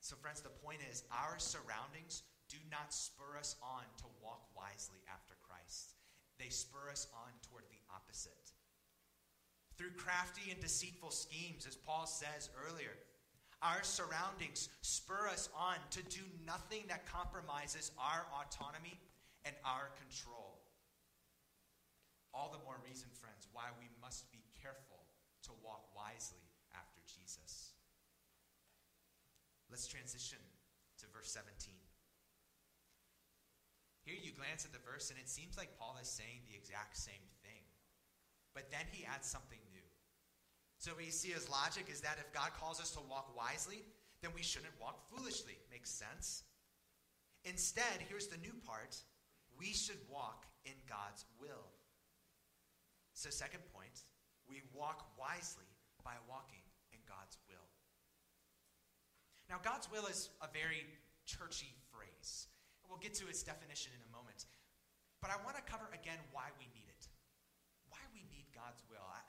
So, 0.00 0.16
friends, 0.16 0.40
the 0.40 0.48
point 0.48 0.80
is 0.90 1.04
our 1.12 1.38
surroundings 1.38 2.24
do 2.48 2.58
not 2.70 2.92
spur 2.92 3.38
us 3.38 3.56
on 3.62 3.84
to 3.96 4.04
walk 4.20 4.44
wisely 4.56 5.00
after 5.08 5.34
Christ, 5.40 5.96
they 6.38 6.48
spur 6.48 6.90
us 6.90 7.06
on 7.14 7.32
toward 7.40 7.64
the 7.70 7.80
opposite. 7.94 8.52
Through 9.76 9.92
crafty 9.96 10.50
and 10.50 10.60
deceitful 10.60 11.10
schemes, 11.10 11.66
as 11.66 11.76
Paul 11.76 12.06
says 12.06 12.50
earlier, 12.68 12.92
our 13.62 13.82
surroundings 13.82 14.68
spur 14.82 15.28
us 15.30 15.48
on 15.56 15.76
to 15.90 16.02
do 16.04 16.22
nothing 16.44 16.82
that 16.88 17.06
compromises 17.06 17.92
our 17.96 18.26
autonomy 18.34 18.98
and 19.44 19.54
our 19.64 19.90
control. 19.98 20.58
All 22.34 22.50
the 22.50 22.64
more 22.64 22.80
reason, 22.84 23.08
friends, 23.12 23.46
why 23.52 23.70
we 23.78 23.86
must 24.00 24.30
be 24.32 24.42
careful 24.60 25.06
to 25.44 25.50
walk 25.62 25.86
wisely 25.94 26.42
after 26.74 27.00
Jesus. 27.06 27.72
Let's 29.70 29.86
transition 29.86 30.38
to 30.98 31.06
verse 31.12 31.30
17. 31.30 31.74
Here 34.04 34.18
you 34.18 34.32
glance 34.34 34.64
at 34.64 34.72
the 34.72 34.82
verse, 34.82 35.10
and 35.10 35.18
it 35.18 35.30
seems 35.30 35.56
like 35.56 35.78
Paul 35.78 35.96
is 36.02 36.08
saying 36.08 36.42
the 36.50 36.58
exact 36.58 36.96
same 36.98 37.22
thing. 37.46 37.61
But 38.54 38.70
then 38.70 38.84
he 38.90 39.04
adds 39.04 39.26
something 39.26 39.58
new. 39.72 39.86
So 40.78 40.92
we 40.96 41.10
see 41.10 41.30
his 41.30 41.48
logic 41.48 41.86
is 41.90 42.00
that 42.00 42.18
if 42.18 42.32
God 42.32 42.50
calls 42.58 42.80
us 42.80 42.90
to 42.92 43.00
walk 43.08 43.36
wisely, 43.36 43.82
then 44.20 44.32
we 44.34 44.42
shouldn't 44.42 44.74
walk 44.80 44.98
foolishly. 45.10 45.58
Makes 45.70 45.90
sense? 45.90 46.42
Instead, 47.44 48.02
here's 48.08 48.28
the 48.28 48.38
new 48.38 48.54
part 48.66 48.96
we 49.58 49.72
should 49.72 49.98
walk 50.10 50.46
in 50.64 50.74
God's 50.88 51.24
will. 51.40 51.70
So, 53.14 53.30
second 53.30 53.60
point, 53.74 54.06
we 54.48 54.62
walk 54.72 55.06
wisely 55.18 55.68
by 56.04 56.14
walking 56.28 56.64
in 56.92 56.98
God's 57.06 57.38
will. 57.48 57.68
Now, 59.50 59.60
God's 59.62 59.90
will 59.90 60.06
is 60.06 60.30
a 60.40 60.48
very 60.48 60.86
churchy 61.26 61.74
phrase. 61.92 62.48
We'll 62.88 62.98
get 62.98 63.14
to 63.20 63.28
its 63.28 63.42
definition 63.42 63.92
in 63.94 64.02
a 64.02 64.10
moment. 64.10 64.46
But 65.20 65.30
I 65.30 65.38
want 65.44 65.56
to 65.56 65.64
cover 65.64 65.86
again 65.94 66.18
why 66.32 66.50
we 66.58 66.66
need 66.74 66.90
it. 66.90 66.91
God's 68.54 68.84
will. 68.88 69.04
I, 69.04 69.20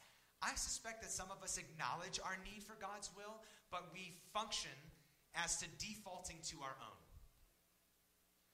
I 0.44 0.56
suspect 0.56 1.02
that 1.02 1.12
some 1.12 1.32
of 1.32 1.42
us 1.42 1.58
acknowledge 1.58 2.20
our 2.20 2.38
need 2.44 2.64
for 2.64 2.76
God's 2.80 3.10
will, 3.16 3.42
but 3.72 3.90
we 3.96 4.20
function 4.36 4.76
as 5.34 5.58
to 5.64 5.68
defaulting 5.80 6.38
to 6.54 6.62
our 6.62 6.78
own. 6.84 7.02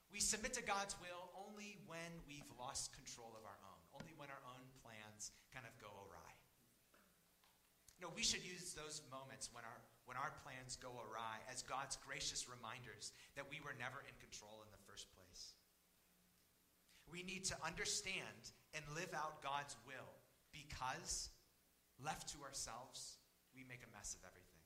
We 0.09 0.21
submit 0.21 0.53
to 0.57 0.65
God's 0.65 0.95
will 1.01 1.29
only 1.37 1.77
when 1.85 2.09
we've 2.25 2.49
lost 2.57 2.93
control 2.93 3.33
of 3.37 3.45
our 3.45 3.59
own, 3.61 3.81
only 3.93 4.13
when 4.17 4.29
our 4.29 4.41
own 4.49 4.65
plans 4.81 5.33
kind 5.53 5.65
of 5.69 5.73
go 5.77 5.89
awry. 5.89 6.33
Know, 7.99 8.07
we 8.15 8.23
should 8.23 8.47
use 8.47 8.71
those 8.79 9.03
moments 9.11 9.51
when 9.51 9.67
our 9.67 9.79
when 10.07 10.15
our 10.15 10.31
plans 10.41 10.79
go 10.79 10.89
awry 11.03 11.43
as 11.51 11.61
God's 11.67 11.99
gracious 11.99 12.47
reminders 12.47 13.11
that 13.35 13.45
we 13.45 13.59
were 13.59 13.75
never 13.77 14.01
in 14.07 14.15
control 14.23 14.63
in 14.63 14.71
the 14.71 14.81
first 14.87 15.11
place. 15.13 15.53
We 17.11 17.21
need 17.27 17.43
to 17.51 17.59
understand 17.59 18.55
and 18.73 18.81
live 18.95 19.11
out 19.13 19.43
God's 19.43 19.75
will 19.85 20.15
because, 20.51 21.29
left 22.01 22.29
to 22.35 22.43
ourselves, 22.43 23.17
we 23.55 23.65
make 23.67 23.81
a 23.83 23.91
mess 23.95 24.15
of 24.15 24.21
everything. 24.23 24.63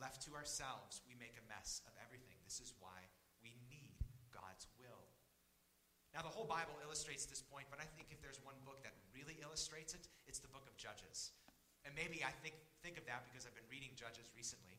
Left 0.00 0.24
to 0.24 0.32
ourselves, 0.32 1.04
we 1.04 1.12
make 1.20 1.36
a 1.36 1.44
mess 1.50 1.84
of 1.84 1.92
everything. 2.00 2.40
This 2.48 2.64
is 2.64 2.72
why 2.80 3.04
we 3.44 3.52
need 3.68 4.00
God's 4.32 4.64
will. 4.80 5.04
Now, 6.16 6.26
the 6.26 6.32
whole 6.32 6.48
Bible 6.48 6.74
illustrates 6.82 7.28
this 7.28 7.44
point, 7.44 7.70
but 7.70 7.78
I 7.78 7.86
think 7.94 8.10
if 8.10 8.18
there's 8.18 8.42
one 8.42 8.58
book 8.66 8.82
that 8.82 8.96
really 9.14 9.38
illustrates 9.44 9.94
it, 9.94 10.08
it's 10.26 10.42
the 10.42 10.50
book 10.50 10.66
of 10.66 10.74
Judges. 10.74 11.30
And 11.86 11.94
maybe 11.94 12.24
I 12.26 12.34
think, 12.42 12.58
think 12.82 12.98
of 12.98 13.06
that 13.06 13.28
because 13.30 13.46
I've 13.46 13.54
been 13.54 13.68
reading 13.70 13.94
Judges 13.94 14.26
recently. 14.34 14.74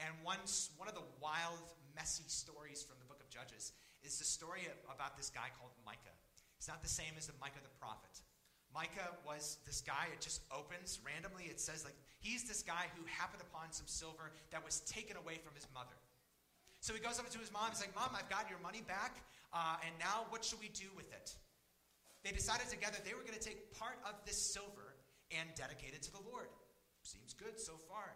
And 0.00 0.16
one, 0.24 0.40
one 0.80 0.88
of 0.88 0.96
the 0.96 1.04
wild, 1.20 1.60
messy 1.92 2.24
stories 2.32 2.80
from 2.80 2.96
the 2.96 3.04
book 3.04 3.20
of 3.20 3.28
Judges 3.28 3.76
is 4.00 4.16
the 4.16 4.24
story 4.24 4.64
about 4.88 5.20
this 5.20 5.28
guy 5.28 5.52
called 5.60 5.76
Micah. 5.84 6.16
It's 6.56 6.68
not 6.68 6.80
the 6.80 6.88
same 6.88 7.12
as 7.20 7.28
the 7.28 7.36
Micah 7.40 7.60
the 7.60 7.76
prophet. 7.76 8.24
Micah 8.74 9.10
was 9.26 9.58
this 9.66 9.80
guy, 9.80 10.06
it 10.12 10.20
just 10.20 10.42
opens 10.54 11.00
randomly. 11.02 11.50
It 11.50 11.58
says, 11.58 11.84
like, 11.84 11.98
he's 12.20 12.46
this 12.46 12.62
guy 12.62 12.86
who 12.94 13.02
happened 13.06 13.42
upon 13.42 13.72
some 13.72 13.86
silver 13.86 14.30
that 14.50 14.64
was 14.64 14.80
taken 14.86 15.16
away 15.16 15.42
from 15.42 15.54
his 15.54 15.66
mother. 15.74 15.98
So 16.80 16.94
he 16.94 17.00
goes 17.00 17.18
up 17.18 17.28
to 17.28 17.38
his 17.38 17.52
mom. 17.52 17.68
He's 17.70 17.80
like, 17.80 17.94
Mom, 17.94 18.14
I've 18.16 18.30
got 18.30 18.48
your 18.48 18.62
money 18.62 18.80
back, 18.86 19.20
uh, 19.52 19.76
and 19.84 19.92
now 19.98 20.24
what 20.30 20.44
should 20.44 20.60
we 20.60 20.70
do 20.72 20.88
with 20.96 21.10
it? 21.12 21.34
They 22.24 22.30
decided 22.30 22.68
together 22.68 22.96
they 23.04 23.12
were 23.12 23.24
going 23.24 23.36
to 23.36 23.42
take 23.42 23.72
part 23.76 23.98
of 24.04 24.14
this 24.24 24.36
silver 24.36 24.96
and 25.32 25.48
dedicate 25.56 25.94
it 25.94 26.02
to 26.08 26.12
the 26.12 26.24
Lord. 26.30 26.48
Seems 27.02 27.32
good 27.32 27.58
so 27.58 27.74
far. 27.88 28.14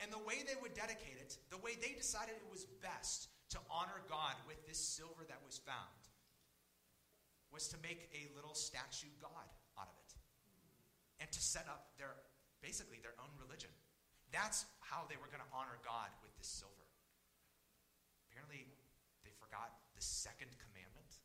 And 0.00 0.12
the 0.12 0.20
way 0.24 0.44
they 0.44 0.56
would 0.60 0.74
dedicate 0.74 1.16
it, 1.20 1.36
the 1.48 1.60
way 1.60 1.72
they 1.80 1.96
decided 1.96 2.36
it 2.36 2.48
was 2.50 2.66
best 2.82 3.28
to 3.50 3.58
honor 3.70 4.04
God 4.08 4.36
with 4.48 4.60
this 4.66 4.78
silver 4.78 5.24
that 5.28 5.40
was 5.44 5.56
found, 5.56 6.00
was 7.52 7.68
to 7.68 7.76
make 7.82 8.08
a 8.12 8.28
little 8.36 8.54
statue 8.54 9.12
god. 9.20 9.48
And 11.20 11.28
to 11.32 11.40
set 11.40 11.64
up 11.66 11.96
their, 11.96 12.12
basically, 12.60 13.00
their 13.00 13.16
own 13.16 13.32
religion. 13.40 13.72
That's 14.32 14.68
how 14.84 15.08
they 15.08 15.16
were 15.16 15.30
going 15.32 15.42
to 15.44 15.52
honor 15.54 15.80
God 15.80 16.12
with 16.20 16.34
this 16.36 16.48
silver. 16.50 16.86
Apparently, 18.28 18.68
they 19.24 19.32
forgot 19.40 19.72
the 19.96 20.04
second 20.04 20.52
commandment, 20.60 21.22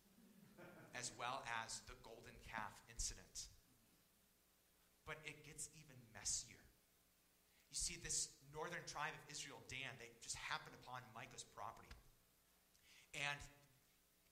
as 0.96 1.12
well 1.20 1.44
as 1.66 1.84
the 1.92 1.98
golden 2.08 2.38
calf 2.48 2.72
incident 2.88 3.52
but 5.12 5.20
it 5.26 5.36
gets 5.44 5.68
even 5.76 5.98
messier. 6.16 6.64
You 7.68 7.76
see, 7.76 8.00
this 8.00 8.32
northern 8.56 8.84
tribe 8.88 9.12
of 9.12 9.24
Israel, 9.28 9.60
Dan, 9.68 9.92
they 10.00 10.12
just 10.24 10.40
happened 10.40 10.76
upon 10.84 11.04
Micah's 11.12 11.44
property. 11.56 11.92
And 13.16 13.40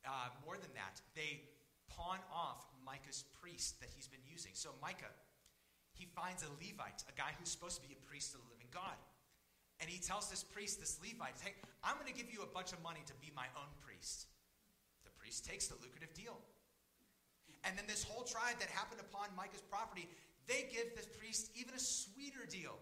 uh, 0.07 0.31
more 0.47 0.55
than 0.55 0.71
that, 0.79 1.03
they 1.19 1.43
pawn 1.91 2.23
off 2.31 2.63
Micah's 2.87 3.27
priest 3.43 3.79
that 3.83 3.91
he's 3.91 4.07
been 4.07 4.23
using. 4.23 4.55
So 4.55 4.71
Micah, 4.79 5.11
he 5.99 6.07
finds 6.15 6.47
a 6.47 6.49
Levite, 6.63 7.03
a 7.11 7.15
guy 7.19 7.35
who's 7.35 7.51
supposed 7.51 7.75
to 7.75 7.83
be 7.83 7.91
a 7.91 8.01
priest 8.07 8.31
of 8.31 8.39
the 8.39 8.47
living 8.47 8.71
God. 8.71 8.95
And 9.83 9.91
he 9.91 9.99
tells 9.99 10.31
this 10.31 10.47
priest, 10.47 10.79
this 10.79 10.95
Levite, 11.03 11.35
hey, 11.43 11.59
I'm 11.83 11.99
going 11.99 12.07
to 12.07 12.15
give 12.15 12.31
you 12.31 12.39
a 12.39 12.51
bunch 12.55 12.71
of 12.71 12.79
money 12.79 13.03
to 13.03 13.15
be 13.19 13.35
my 13.35 13.51
own 13.59 13.67
priest. 13.83 14.31
The 15.03 15.11
priest 15.19 15.43
takes 15.43 15.67
the 15.67 15.75
lucrative 15.83 16.15
deal. 16.15 16.39
And 17.67 17.75
then 17.75 17.83
this 17.83 18.07
whole 18.07 18.23
tribe 18.23 18.55
that 18.63 18.71
happened 18.71 19.03
upon 19.03 19.27
Micah's 19.35 19.63
property, 19.67 20.07
they 20.47 20.71
give 20.71 20.95
the 20.95 21.03
priest 21.19 21.51
even 21.59 21.75
a 21.75 21.83
sweeter 21.83 22.47
deal, 22.47 22.79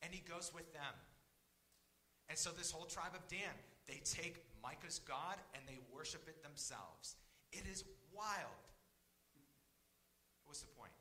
and 0.00 0.08
he 0.08 0.24
goes 0.24 0.52
with 0.56 0.72
them. 0.72 0.96
And 2.32 2.38
so, 2.38 2.48
this 2.48 2.72
whole 2.72 2.88
tribe 2.88 3.12
of 3.12 3.20
Dan, 3.28 3.52
they 3.86 4.00
take 4.00 4.40
Micah's 4.64 4.98
God 5.04 5.36
and 5.52 5.62
they 5.68 5.76
worship 5.92 6.24
it 6.26 6.42
themselves. 6.42 7.16
It 7.52 7.64
is 7.70 7.84
wild. 8.16 8.64
What's 10.46 10.60
the 10.60 10.72
point? 10.72 10.92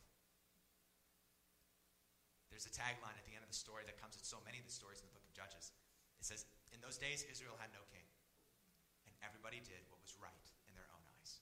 There's 2.54 2.70
a 2.70 2.78
tagline 2.78 3.18
at 3.18 3.26
the 3.26 3.34
end 3.34 3.42
of 3.42 3.50
the 3.50 3.58
story 3.58 3.82
that 3.90 3.98
comes 3.98 4.14
with 4.14 4.22
so 4.22 4.38
many 4.46 4.62
of 4.62 4.70
the 4.70 4.78
stories 4.78 5.02
in 5.02 5.10
the 5.10 5.16
book 5.18 5.26
of 5.26 5.34
Judges. 5.34 5.74
It 6.22 6.26
says, 6.30 6.46
In 6.70 6.78
those 6.86 7.02
days, 7.02 7.26
Israel 7.26 7.58
had 7.58 7.74
no 7.74 7.82
king, 7.90 8.06
and 9.10 9.14
everybody 9.26 9.58
did 9.58 9.82
what 9.90 9.98
was 10.06 10.14
right 10.22 10.48
in 10.70 10.78
their 10.78 10.86
own 10.94 11.02
eyes. 11.18 11.42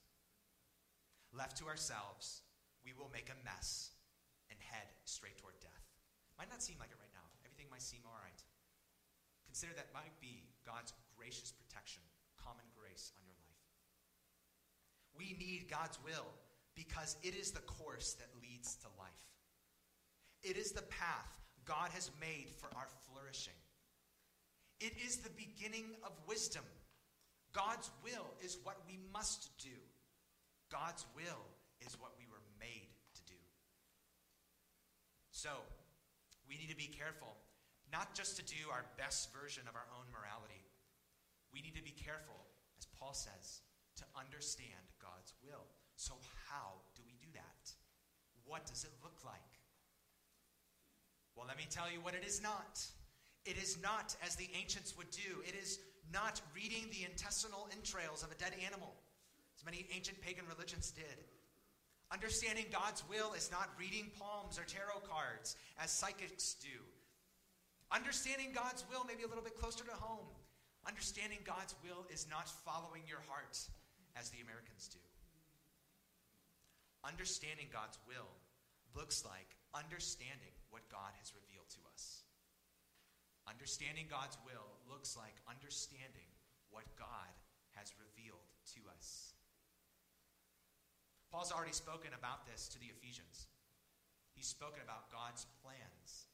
Left 1.35 1.59
to 1.59 1.67
ourselves, 1.67 2.47
we 2.87 2.95
will 2.95 3.11
make 3.11 3.27
a 3.27 3.35
mess 3.43 3.91
and 4.47 4.55
head 4.63 4.87
straight 5.03 5.35
toward 5.35 5.59
death. 5.59 5.83
Might 6.39 6.47
not 6.47 6.63
seem 6.63 6.79
like 6.79 6.95
it 6.95 6.99
right 7.03 7.11
now. 7.11 7.27
Everything 7.43 7.67
might 7.67 7.83
seem 7.83 8.07
all 8.07 8.15
right. 8.23 8.41
Consider 9.43 9.75
that 9.75 9.91
might 9.91 10.15
be 10.23 10.47
God's 10.63 10.95
gracious 11.19 11.51
protection, 11.51 12.07
common 12.39 12.63
grace 12.71 13.11
on 13.19 13.27
your 13.27 13.35
life. 13.43 13.59
We 15.11 15.35
need 15.35 15.67
God's 15.67 15.99
will 16.07 16.31
because 16.71 17.19
it 17.19 17.35
is 17.35 17.51
the 17.51 17.67
course 17.67 18.15
that 18.15 18.31
leads 18.39 18.79
to 18.79 18.87
life. 18.95 19.30
It 20.43 20.57
is 20.57 20.71
the 20.71 20.81
path 20.83 21.41
God 21.65 21.89
has 21.93 22.11
made 22.19 22.49
for 22.57 22.67
our 22.75 22.87
flourishing. 23.07 23.57
It 24.79 24.93
is 25.05 25.17
the 25.17 25.29
beginning 25.29 25.85
of 26.03 26.11
wisdom. 26.27 26.63
God's 27.53 27.91
will 28.03 28.33
is 28.41 28.57
what 28.63 28.81
we 28.87 28.97
must 29.13 29.51
do. 29.61 29.77
God's 30.71 31.05
will 31.15 31.45
is 31.85 31.99
what 31.99 32.13
we 32.17 32.25
were 32.25 32.41
made 32.59 32.89
to 33.15 33.21
do. 33.25 33.39
so, 35.31 35.49
we 36.47 36.57
need 36.57 36.69
to 36.69 36.75
be 36.75 36.91
careful, 36.91 37.31
not 37.91 38.13
just 38.13 38.35
to 38.35 38.43
do 38.43 38.67
our 38.71 38.83
best 38.97 39.31
version 39.31 39.63
of 39.69 39.75
our 39.75 39.87
own 39.95 40.03
morality. 40.11 40.67
We 41.53 41.61
need 41.61 41.75
to 41.75 41.83
be 41.83 41.95
careful, 41.95 42.35
as 42.79 42.87
Paul 42.99 43.13
says, 43.13 43.61
to 43.95 44.03
understand 44.19 44.83
God's 44.99 45.31
will. 45.39 45.63
So, 45.95 46.19
how 46.49 46.83
do 46.95 47.03
we 47.05 47.15
do 47.21 47.31
that? 47.35 47.71
What 48.43 48.65
does 48.65 48.83
it 48.83 48.91
look 49.03 49.23
like? 49.23 49.60
Well, 51.41 51.49
let 51.49 51.57
me 51.57 51.65
tell 51.73 51.89
you 51.89 51.97
what 52.05 52.13
it 52.13 52.21
is 52.21 52.37
not. 52.37 52.77
It 53.49 53.57
is 53.57 53.81
not 53.81 54.15
as 54.21 54.35
the 54.35 54.47
ancients 54.53 54.95
would 54.95 55.09
do. 55.09 55.41
It 55.41 55.57
is 55.57 55.79
not 56.13 56.39
reading 56.53 56.85
the 56.93 57.01
intestinal 57.09 57.67
entrails 57.73 58.21
of 58.21 58.29
a 58.29 58.37
dead 58.37 58.53
animal, 58.63 58.93
as 59.57 59.65
many 59.65 59.87
ancient 59.89 60.21
pagan 60.21 60.45
religions 60.45 60.91
did. 60.91 61.25
Understanding 62.13 62.65
God's 62.69 63.01
will 63.09 63.33
is 63.33 63.49
not 63.49 63.73
reading 63.79 64.11
palms 64.21 64.59
or 64.59 64.69
tarot 64.69 65.01
cards, 65.09 65.57
as 65.81 65.89
psychics 65.89 66.53
do. 66.61 66.77
Understanding 67.89 68.53
God's 68.53 68.85
will 68.93 69.03
may 69.09 69.15
be 69.15 69.23
a 69.23 69.27
little 69.27 69.43
bit 69.43 69.57
closer 69.57 69.83
to 69.83 69.97
home. 69.97 70.29
Understanding 70.85 71.39
God's 71.43 71.73
will 71.81 72.05
is 72.13 72.27
not 72.29 72.49
following 72.49 73.01
your 73.09 73.25
heart, 73.27 73.57
as 74.13 74.29
the 74.29 74.45
Americans 74.45 74.93
do. 74.93 75.01
Understanding 77.03 77.65
God's 77.73 77.97
will 78.05 78.29
looks 78.93 79.25
like 79.25 79.57
understanding 79.73 80.53
what 80.71 80.87
God 80.89 81.13
has 81.19 81.35
revealed 81.35 81.69
to 81.77 81.81
us. 81.93 82.23
Understanding 83.45 84.07
God's 84.09 84.37
will 84.47 84.79
looks 84.89 85.19
like 85.19 85.35
understanding 85.45 86.31
what 86.71 86.87
God 86.97 87.31
has 87.75 87.93
revealed 87.99 88.47
to 88.75 88.81
us. 88.95 89.35
Paul's 91.31 91.51
already 91.51 91.75
spoken 91.75 92.11
about 92.17 92.47
this 92.47 92.67
to 92.69 92.79
the 92.79 92.91
Ephesians. 92.91 93.47
He's 94.35 94.47
spoken 94.47 94.83
about 94.83 95.11
God's 95.11 95.45
plans. 95.63 96.27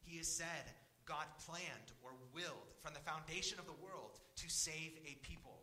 He 0.00 0.16
has 0.18 0.28
said 0.28 0.72
God 1.04 1.26
planned 1.44 1.92
or 2.02 2.12
willed 2.32 2.72
from 2.82 2.94
the 2.94 3.04
foundation 3.04 3.58
of 3.58 3.66
the 3.66 3.80
world 3.84 4.20
to 4.36 4.48
save 4.48 4.96
a 5.04 5.16
people. 5.20 5.60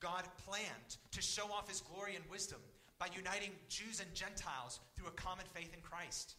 God 0.00 0.24
planned 0.46 0.96
to 1.12 1.22
show 1.22 1.52
off 1.52 1.68
his 1.68 1.80
glory 1.80 2.16
and 2.16 2.24
wisdom 2.30 2.60
by 3.00 3.08
uniting 3.16 3.50
Jews 3.72 3.98
and 3.98 4.12
Gentiles 4.12 4.78
through 4.94 5.08
a 5.08 5.16
common 5.16 5.46
faith 5.56 5.72
in 5.72 5.80
Christ. 5.80 6.36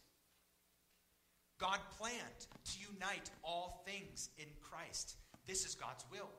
God 1.58 1.80
planned 1.98 2.46
to 2.46 2.76
unite 2.78 3.30
all 3.42 3.82
things 3.84 4.30
in 4.38 4.46
Christ. 4.62 5.18
This 5.46 5.66
is 5.66 5.74
God's 5.74 6.06
will. 6.10 6.30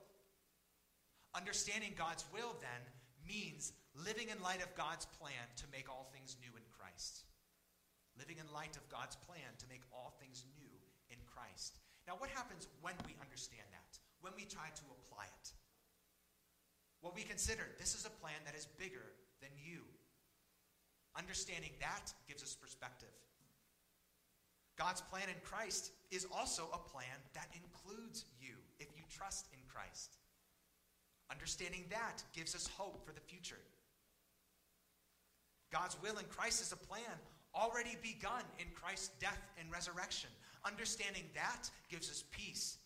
Understanding 1.35 1.91
God's 1.97 2.23
will, 2.31 2.55
then, 2.63 2.81
means 3.27 3.73
living 3.99 4.31
in 4.31 4.39
light 4.41 4.63
of 4.63 4.71
God's 4.75 5.05
plan 5.19 5.43
to 5.59 5.67
make 5.75 5.91
all 5.91 6.07
things 6.15 6.39
new 6.39 6.55
in 6.55 6.63
Christ. 6.71 7.27
Living 8.15 8.39
in 8.39 8.47
light 8.55 8.79
of 8.79 8.87
God's 8.87 9.19
plan 9.27 9.51
to 9.59 9.67
make 9.67 9.83
all 9.91 10.15
things 10.23 10.47
new 10.55 10.71
in 11.11 11.19
Christ. 11.27 11.83
Now, 12.07 12.15
what 12.15 12.31
happens 12.31 12.67
when 12.79 12.95
we 13.03 13.15
understand 13.19 13.67
that? 13.75 13.99
When 14.21 14.31
we 14.39 14.47
try 14.47 14.71
to 14.71 14.85
apply 15.03 15.27
it? 15.27 15.47
Well, 17.01 17.11
we 17.11 17.23
consider 17.23 17.67
this 17.75 17.95
is 17.95 18.07
a 18.07 18.13
plan 18.23 18.39
that 18.47 18.55
is 18.55 18.67
bigger 18.79 19.11
than 19.43 19.51
you. 19.59 19.83
Understanding 21.17 21.71
that 21.79 22.13
gives 22.27 22.43
us 22.43 22.55
perspective. 22.55 23.09
God's 24.77 25.01
plan 25.01 25.29
in 25.29 25.35
Christ 25.43 25.91
is 26.09 26.25
also 26.33 26.69
a 26.73 26.89
plan 26.89 27.17
that 27.33 27.47
includes 27.53 28.25
you 28.41 28.55
if 28.79 28.87
you 28.95 29.03
trust 29.09 29.47
in 29.53 29.59
Christ. 29.67 30.17
Understanding 31.31 31.85
that 31.89 32.23
gives 32.33 32.55
us 32.55 32.67
hope 32.67 33.05
for 33.05 33.13
the 33.13 33.21
future. 33.21 33.59
God's 35.71 35.97
will 36.01 36.17
in 36.17 36.25
Christ 36.25 36.61
is 36.61 36.71
a 36.71 36.75
plan 36.75 37.17
already 37.55 37.97
begun 38.01 38.43
in 38.59 38.65
Christ's 38.73 39.09
death 39.19 39.41
and 39.59 39.71
resurrection. 39.71 40.29
Understanding 40.65 41.23
that 41.35 41.69
gives 41.89 42.09
us 42.09 42.23
peace. 42.31 42.77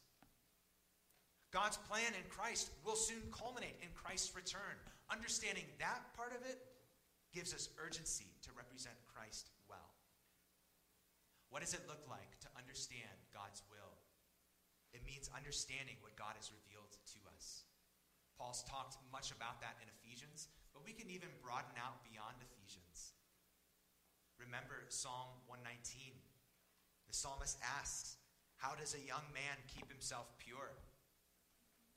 God's 1.52 1.78
plan 1.78 2.12
in 2.16 2.30
Christ 2.30 2.72
will 2.86 2.96
soon 2.96 3.22
culminate 3.32 3.76
in 3.82 3.88
Christ's 3.94 4.36
return. 4.36 4.76
Understanding 5.10 5.64
that 5.80 6.02
part 6.16 6.32
of 6.32 6.46
it 6.50 6.60
gives 7.34 7.54
us 7.54 7.70
urgency 7.78 8.36
to 8.44 8.56
represent 8.56 8.96
Christ 9.08 9.52
well. 9.70 9.98
What 11.50 11.64
does 11.64 11.74
it 11.74 11.88
look 11.88 12.04
like 12.12 12.40
to 12.44 12.50
understand 12.60 13.28
God's 13.32 13.64
will? 13.72 14.00
It 14.92 15.04
means 15.08 15.32
understanding 15.32 16.00
what 16.04 16.20
God 16.20 16.36
has 16.40 16.52
revealed 16.52 16.92
to 16.92 17.20
us. 17.36 17.68
Paul's 18.36 18.64
talked 18.68 19.00
much 19.12 19.32
about 19.34 19.60
that 19.62 19.80
in 19.82 19.90
Ephesians, 19.90 20.48
but 20.74 20.86
we 20.86 20.94
can 20.94 21.10
even 21.10 21.32
broaden 21.42 21.74
out 21.80 22.06
beyond 22.06 22.38
Ephesians. 22.40 23.18
Remember 24.38 24.86
Psalm 24.90 25.42
119. 25.50 26.14
The 27.10 27.16
psalmist 27.16 27.58
asks, 27.64 28.18
How 28.58 28.78
does 28.78 28.94
a 28.94 29.02
young 29.02 29.26
man 29.34 29.58
keep 29.66 29.90
himself 29.90 30.30
pure? 30.38 30.78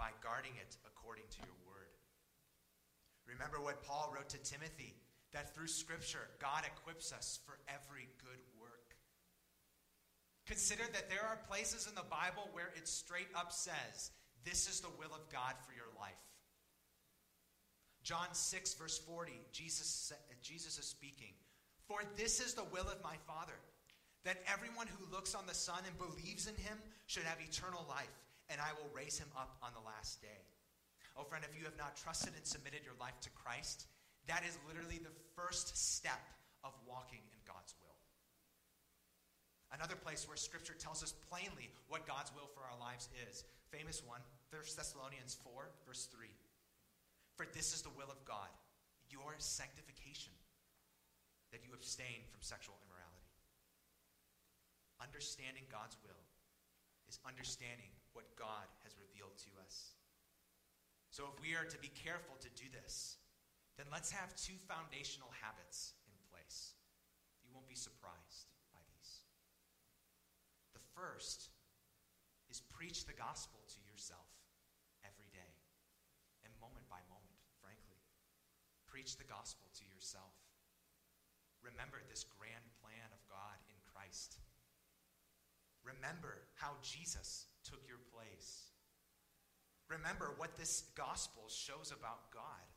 By 0.01 0.17
guarding 0.25 0.57
it 0.57 0.81
according 0.89 1.29
to 1.37 1.41
your 1.45 1.59
word. 1.69 1.93
Remember 3.29 3.61
what 3.61 3.85
Paul 3.85 4.09
wrote 4.17 4.33
to 4.33 4.41
Timothy 4.41 4.97
that 5.33 5.55
through 5.55 5.69
Scripture, 5.69 6.29
God 6.41 6.65
equips 6.65 7.13
us 7.13 7.39
for 7.47 7.59
every 7.69 8.09
good 8.19 8.41
work. 8.61 8.97
Consider 10.47 10.83
that 10.93 11.09
there 11.09 11.23
are 11.23 11.39
places 11.49 11.87
in 11.87 11.95
the 11.95 12.09
Bible 12.11 12.49
where 12.53 12.73
it 12.77 12.89
straight 12.89 13.29
up 13.35 13.53
says, 13.53 14.11
This 14.45 14.69
is 14.69 14.81
the 14.81 14.91
will 14.99 15.15
of 15.15 15.29
God 15.31 15.55
for 15.67 15.73
your 15.73 15.91
life. 15.99 16.19
John 18.03 18.29
6, 18.33 18.75
verse 18.75 18.99
40, 18.99 19.33
Jesus, 19.53 20.13
Jesus 20.43 20.79
is 20.79 20.87
speaking. 20.87 21.35
For 21.87 22.01
this 22.17 22.41
is 22.41 22.55
the 22.55 22.65
will 22.73 22.89
of 22.89 23.03
my 23.05 23.17
Father, 23.27 23.59
that 24.25 24.43
everyone 24.53 24.87
who 24.87 25.15
looks 25.15 25.35
on 25.35 25.47
the 25.47 25.55
Son 25.55 25.83
and 25.87 25.97
believes 25.99 26.47
in 26.47 26.55
him 26.55 26.79
should 27.07 27.25
have 27.25 27.39
eternal 27.41 27.85
life, 27.89 28.19
and 28.49 28.61
I 28.61 28.73
will 28.73 28.91
raise 28.95 29.19
him 29.19 29.29
up 29.37 29.57
on 29.63 29.73
the 29.75 29.87
last 29.87 30.23
day. 30.23 30.43
Oh, 31.17 31.25
friend, 31.25 31.45
if 31.49 31.59
you 31.59 31.65
have 31.65 31.77
not 31.77 31.97
trusted 31.97 32.33
and 32.37 32.47
submitted 32.47 32.81
your 32.85 32.95
life 32.99 33.19
to 33.23 33.31
Christ, 33.31 33.87
that 34.31 34.47
is 34.47 34.55
literally 34.71 35.03
the 35.03 35.11
first 35.35 35.75
step 35.75 36.23
of 36.63 36.71
walking 36.87 37.19
in 37.35 37.41
God's 37.43 37.75
will. 37.83 37.99
Another 39.75 39.99
place 39.99 40.23
where 40.31 40.39
Scripture 40.39 40.79
tells 40.79 41.03
us 41.03 41.19
plainly 41.27 41.67
what 41.91 42.07
God's 42.07 42.31
will 42.31 42.47
for 42.55 42.63
our 42.63 42.79
lives 42.79 43.11
is. 43.27 43.43
Famous 43.75 44.07
one, 44.07 44.23
1 44.55 44.63
Thessalonians 44.79 45.35
4, 45.43 45.67
verse 45.83 46.07
3. 46.15 46.31
For 47.35 47.47
this 47.51 47.75
is 47.75 47.83
the 47.83 47.95
will 47.99 48.11
of 48.11 48.23
God, 48.23 48.51
your 49.11 49.35
sanctification, 49.39 50.35
that 51.51 51.67
you 51.67 51.75
abstain 51.75 52.23
from 52.31 52.43
sexual 52.43 52.79
immorality. 52.87 53.35
Understanding 55.03 55.67
God's 55.75 55.99
will 56.07 56.23
is 57.11 57.19
understanding 57.27 57.91
what 58.15 58.31
God 58.39 58.71
has 58.87 58.95
revealed 58.95 59.35
to 59.43 59.51
us. 59.67 59.99
So 61.11 61.27
if 61.27 61.35
we 61.43 61.59
are 61.59 61.67
to 61.67 61.79
be 61.83 61.91
careful 61.99 62.39
to 62.39 62.51
do 62.55 62.71
this, 62.71 63.19
then 63.81 63.89
let's 63.89 64.13
have 64.13 64.37
two 64.37 64.61
foundational 64.69 65.33
habits 65.41 65.97
in 66.05 66.13
place. 66.29 66.77
You 67.41 67.49
won't 67.49 67.65
be 67.65 67.81
surprised 67.81 68.53
by 68.77 68.85
these. 68.93 69.25
The 70.77 70.85
first 70.93 71.49
is 72.53 72.61
preach 72.61 73.09
the 73.09 73.17
gospel 73.17 73.65
to 73.73 73.81
yourself 73.89 74.29
every 75.01 75.33
day 75.33 75.57
and 76.45 76.53
moment 76.61 76.85
by 76.93 77.01
moment, 77.09 77.41
frankly. 77.65 78.05
Preach 78.85 79.17
the 79.17 79.25
gospel 79.25 79.73
to 79.81 79.89
yourself. 79.89 80.37
Remember 81.65 82.05
this 82.05 82.29
grand 82.37 82.69
plan 82.85 83.09
of 83.17 83.25
God 83.33 83.57
in 83.73 83.81
Christ. 83.81 84.37
Remember 85.81 86.45
how 86.61 86.77
Jesus 86.85 87.49
took 87.65 87.81
your 87.89 88.05
place. 88.13 88.77
Remember 89.89 90.37
what 90.37 90.61
this 90.61 90.85
gospel 90.93 91.49
shows 91.49 91.97
about 91.97 92.29
God. 92.29 92.69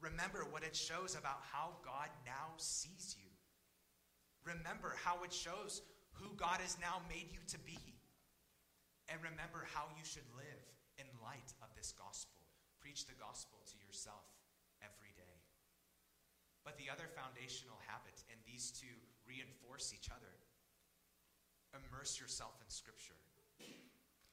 Remember 0.00 0.46
what 0.50 0.62
it 0.62 0.76
shows 0.76 1.18
about 1.18 1.42
how 1.42 1.74
God 1.82 2.08
now 2.22 2.54
sees 2.56 3.16
you. 3.18 3.30
Remember 4.46 4.94
how 5.02 5.26
it 5.26 5.32
shows 5.32 5.82
who 6.14 6.30
God 6.38 6.62
has 6.62 6.78
now 6.78 7.02
made 7.10 7.34
you 7.34 7.42
to 7.50 7.58
be. 7.66 7.78
And 9.10 9.18
remember 9.18 9.66
how 9.74 9.90
you 9.98 10.04
should 10.06 10.26
live 10.38 10.64
in 11.02 11.06
light 11.18 11.50
of 11.62 11.74
this 11.74 11.90
gospel. 11.90 12.38
Preach 12.78 13.06
the 13.10 13.18
gospel 13.18 13.58
to 13.66 13.76
yourself 13.82 14.22
every 14.78 15.10
day. 15.18 15.36
But 16.62 16.78
the 16.78 16.92
other 16.92 17.10
foundational 17.10 17.80
habit, 17.88 18.22
and 18.30 18.38
these 18.44 18.70
two 18.70 18.92
reinforce 19.26 19.90
each 19.90 20.12
other, 20.14 20.30
immerse 21.74 22.20
yourself 22.20 22.54
in 22.62 22.70
Scripture. 22.70 23.18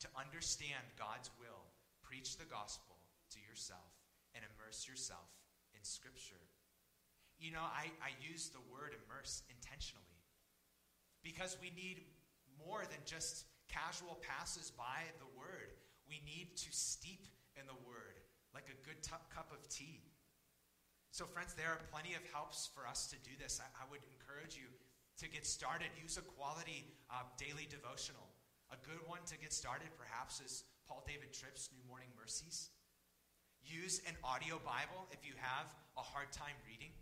To 0.04 0.08
understand 0.14 0.84
God's 1.00 1.32
will, 1.40 1.66
preach 2.04 2.38
the 2.38 2.46
gospel 2.46 3.00
to 3.34 3.40
yourself 3.42 3.90
and 4.36 4.44
immerse 4.44 4.86
yourself 4.86 5.32
Scripture. 5.86 6.42
You 7.38 7.52
know, 7.52 7.64
I, 7.64 7.92
I 8.02 8.12
use 8.20 8.50
the 8.50 8.64
word 8.72 8.96
immerse 8.96 9.44
intentionally 9.52 10.20
because 11.24 11.58
we 11.62 11.70
need 11.76 12.06
more 12.58 12.84
than 12.90 13.00
just 13.06 13.46
casual 13.68 14.18
passes 14.24 14.72
by 14.72 15.04
the 15.20 15.30
word. 15.38 15.76
We 16.08 16.22
need 16.26 16.56
to 16.58 16.70
steep 16.72 17.28
in 17.60 17.68
the 17.68 17.80
word 17.86 18.22
like 18.54 18.72
a 18.72 18.78
good 18.88 19.02
t- 19.04 19.28
cup 19.34 19.52
of 19.52 19.68
tea. 19.68 20.06
So, 21.12 21.26
friends, 21.26 21.56
there 21.56 21.72
are 21.72 21.80
plenty 21.92 22.16
of 22.16 22.24
helps 22.32 22.72
for 22.72 22.88
us 22.88 23.08
to 23.12 23.18
do 23.24 23.32
this. 23.40 23.60
I, 23.60 23.68
I 23.80 23.86
would 23.92 24.04
encourage 24.16 24.56
you 24.56 24.68
to 25.20 25.28
get 25.28 25.46
started. 25.48 25.88
Use 26.00 26.18
a 26.18 26.26
quality 26.36 26.88
uh, 27.12 27.24
daily 27.40 27.68
devotional. 27.68 28.28
A 28.72 28.80
good 28.84 29.00
one 29.08 29.24
to 29.28 29.38
get 29.38 29.54
started, 29.54 29.88
perhaps, 29.96 30.42
is 30.42 30.64
Paul 30.88 31.04
David 31.08 31.32
Tripp's 31.32 31.70
New 31.72 31.84
Morning 31.88 32.10
Mercies. 32.20 32.75
Use 33.66 34.00
an 34.06 34.14
audio 34.22 34.62
Bible 34.62 35.10
if 35.10 35.26
you 35.26 35.34
have 35.42 35.66
a 35.98 36.06
hard 36.06 36.30
time 36.30 36.54
reading. 36.70 36.94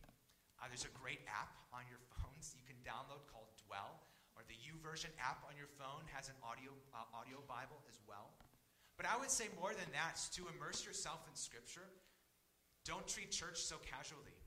Uh, 0.55 0.71
there's 0.71 0.87
a 0.87 0.95
great 0.95 1.19
app 1.27 1.51
on 1.75 1.83
your 1.91 1.99
phones 2.15 2.55
you 2.55 2.63
can 2.63 2.79
download 2.87 3.27
called 3.27 3.51
Dwell, 3.67 3.99
or 4.39 4.47
the 4.47 4.55
YouVersion 4.63 5.11
app 5.19 5.43
on 5.43 5.59
your 5.59 5.67
phone 5.75 6.07
has 6.15 6.31
an 6.31 6.39
audio, 6.39 6.71
uh, 6.95 7.03
audio 7.11 7.43
Bible 7.51 7.83
as 7.91 7.99
well. 8.07 8.31
But 8.95 9.11
I 9.11 9.19
would 9.19 9.29
say 9.29 9.51
more 9.59 9.75
than 9.75 9.91
that, 9.91 10.23
to 10.39 10.47
immerse 10.55 10.87
yourself 10.87 11.27
in 11.27 11.35
Scripture, 11.35 11.91
don't 12.87 13.07
treat 13.07 13.31
church 13.31 13.59
so 13.59 13.75
casually, 13.83 14.39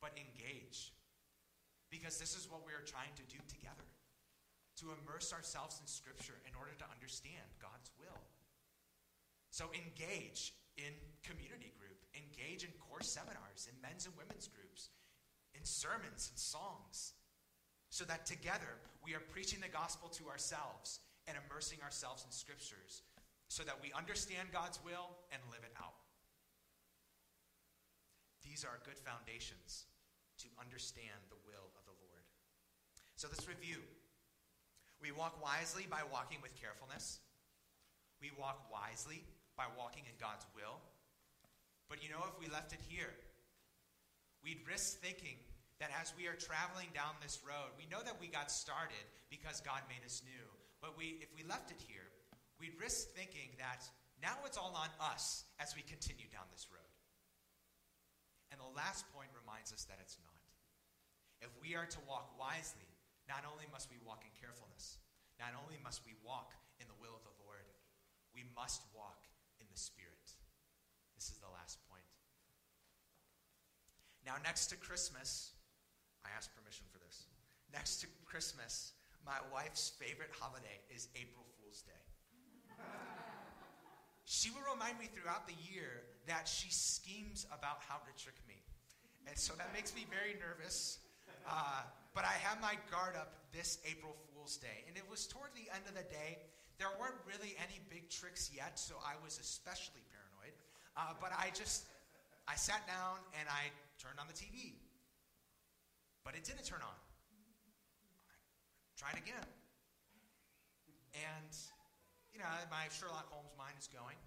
but 0.00 0.16
engage. 0.16 0.96
Because 1.92 2.16
this 2.16 2.32
is 2.32 2.48
what 2.48 2.64
we 2.64 2.72
are 2.72 2.84
trying 2.88 3.12
to 3.20 3.24
do 3.28 3.36
together 3.52 3.84
to 4.80 4.96
immerse 4.96 5.32
ourselves 5.32 5.76
in 5.76 5.86
Scripture 5.86 6.40
in 6.48 6.56
order 6.56 6.72
to 6.80 6.86
understand 6.88 7.44
God's 7.60 7.92
will. 8.00 8.16
So 9.52 9.68
engage 9.76 10.56
in 10.76 10.92
community 11.22 11.72
group, 11.78 11.98
engage 12.16 12.64
in 12.64 12.70
course 12.80 13.08
seminars, 13.08 13.68
in 13.68 13.76
men's 13.80 14.06
and 14.06 14.16
women's 14.16 14.48
groups, 14.48 14.90
in 15.54 15.64
sermons 15.64 16.32
and 16.32 16.38
songs, 16.38 17.14
so 17.90 18.04
that 18.04 18.24
together 18.24 18.80
we 19.04 19.14
are 19.14 19.24
preaching 19.30 19.60
the 19.60 19.68
gospel 19.68 20.08
to 20.08 20.28
ourselves 20.28 21.00
and 21.28 21.36
immersing 21.36 21.78
ourselves 21.84 22.24
in 22.24 22.32
Scriptures 22.32 23.02
so 23.52 23.62
that 23.62 23.76
we 23.84 23.92
understand 23.92 24.48
God's 24.48 24.80
will 24.80 25.12
and 25.28 25.40
live 25.52 25.60
it 25.60 25.76
out. 25.76 26.00
These 28.40 28.64
are 28.64 28.80
good 28.88 28.96
foundations 28.96 29.84
to 30.40 30.48
understand 30.56 31.20
the 31.28 31.36
will 31.44 31.68
of 31.76 31.84
the 31.84 31.94
Lord. 32.00 32.24
So 33.16 33.28
let's 33.28 33.46
review. 33.46 33.84
We 35.04 35.12
walk 35.12 35.36
wisely 35.44 35.84
by 35.84 36.00
walking 36.10 36.38
with 36.40 36.56
carefulness. 36.56 37.20
We 38.20 38.32
walk 38.40 38.72
wisely 38.72 39.22
by 39.62 39.70
walking 39.78 40.02
in 40.10 40.16
God's 40.18 40.42
will. 40.58 40.82
But 41.86 42.02
you 42.02 42.10
know, 42.10 42.26
if 42.26 42.34
we 42.42 42.50
left 42.50 42.74
it 42.74 42.82
here, 42.82 43.14
we'd 44.42 44.58
risk 44.66 44.98
thinking 44.98 45.38
that 45.78 45.94
as 45.94 46.10
we 46.18 46.26
are 46.26 46.34
traveling 46.34 46.90
down 46.90 47.14
this 47.22 47.38
road, 47.46 47.70
we 47.78 47.86
know 47.86 48.02
that 48.02 48.18
we 48.18 48.26
got 48.26 48.50
started 48.50 49.06
because 49.30 49.62
God 49.62 49.86
made 49.86 50.02
us 50.02 50.18
new. 50.26 50.46
But 50.82 50.98
we, 50.98 51.22
if 51.22 51.30
we 51.30 51.46
left 51.46 51.70
it 51.70 51.78
here, 51.78 52.10
we'd 52.58 52.74
risk 52.74 53.14
thinking 53.14 53.54
that 53.62 53.86
now 54.18 54.34
it's 54.42 54.58
all 54.58 54.74
on 54.74 54.90
us 54.98 55.46
as 55.62 55.78
we 55.78 55.86
continue 55.86 56.26
down 56.34 56.50
this 56.50 56.66
road. 56.74 56.90
And 58.50 58.58
the 58.58 58.74
last 58.74 59.06
point 59.14 59.30
reminds 59.30 59.70
us 59.70 59.86
that 59.86 60.02
it's 60.02 60.18
not. 60.18 60.42
If 61.38 61.54
we 61.62 61.78
are 61.78 61.86
to 61.86 62.00
walk 62.10 62.34
wisely, 62.34 62.90
not 63.30 63.46
only 63.46 63.70
must 63.70 63.94
we 63.94 64.02
walk 64.02 64.26
in 64.26 64.34
carefulness, 64.34 64.98
not 65.38 65.54
only 65.54 65.78
must 65.86 66.02
we 66.02 66.18
walk 66.26 66.50
in 66.82 66.90
the 66.90 66.98
will 66.98 67.14
of 67.14 67.22
the 67.22 67.38
Lord, 67.46 67.66
we 68.34 68.42
must 68.58 68.82
walk 68.90 69.22
the 69.72 69.78
Spirit. 69.78 70.36
This 71.16 71.32
is 71.32 71.38
the 71.40 71.48
last 71.48 71.80
point. 71.88 72.04
Now, 74.24 74.36
next 74.44 74.68
to 74.68 74.76
Christmas, 74.76 75.52
I 76.24 76.28
asked 76.36 76.54
permission 76.54 76.86
for 76.92 76.98
this. 77.00 77.26
Next 77.72 78.00
to 78.02 78.06
Christmas, 78.24 78.92
my 79.24 79.40
wife's 79.52 79.90
favorite 79.98 80.30
holiday 80.38 80.78
is 80.94 81.08
April 81.16 81.46
Fool's 81.56 81.82
Day 81.82 82.02
she 84.24 84.50
will 84.50 84.64
remind 84.72 84.98
me 84.98 85.06
throughout 85.12 85.46
the 85.46 85.58
year 85.72 86.08
that 86.26 86.46
she 86.46 86.70
schemes 86.70 87.46
about 87.52 87.82
how 87.86 87.98
to 87.98 88.12
trick 88.16 88.38
me. 88.46 88.62
And 89.26 89.36
so 89.36 89.54
that 89.58 89.72
makes 89.74 89.94
me 89.94 90.06
very 90.08 90.38
nervous. 90.38 90.98
Uh, 91.46 91.82
but 92.14 92.24
I 92.24 92.34
have 92.42 92.60
my 92.60 92.74
guard 92.90 93.14
up 93.16 93.34
this 93.52 93.78
April 93.84 94.14
Fool's 94.30 94.56
Day. 94.56 94.86
And 94.88 94.96
it 94.96 95.04
was 95.10 95.26
toward 95.26 95.50
the 95.54 95.68
end 95.74 95.84
of 95.88 95.94
the 95.94 96.06
day. 96.08 96.38
There 96.82 96.90
weren't 96.98 97.22
really 97.30 97.54
any 97.62 97.78
big 97.86 98.10
tricks 98.10 98.50
yet, 98.50 98.74
so 98.74 98.98
I 99.06 99.14
was 99.22 99.38
especially 99.38 100.02
paranoid. 100.10 100.50
Uh, 100.98 101.14
but 101.22 101.30
I 101.30 101.54
just, 101.54 101.86
I 102.50 102.58
sat 102.58 102.82
down 102.90 103.22
and 103.38 103.46
I 103.46 103.70
turned 104.02 104.18
on 104.18 104.26
the 104.26 104.34
TV. 104.34 104.74
But 106.26 106.34
it 106.34 106.42
didn't 106.42 106.66
turn 106.66 106.82
on. 106.82 106.98
I 108.90 108.98
tried 108.98 109.14
again. 109.14 109.46
And 111.14 111.54
you 112.34 112.42
know, 112.42 112.50
my 112.66 112.90
Sherlock 112.90 113.30
Holmes 113.30 113.54
mind 113.54 113.78
is 113.78 113.86
going. 113.86 114.18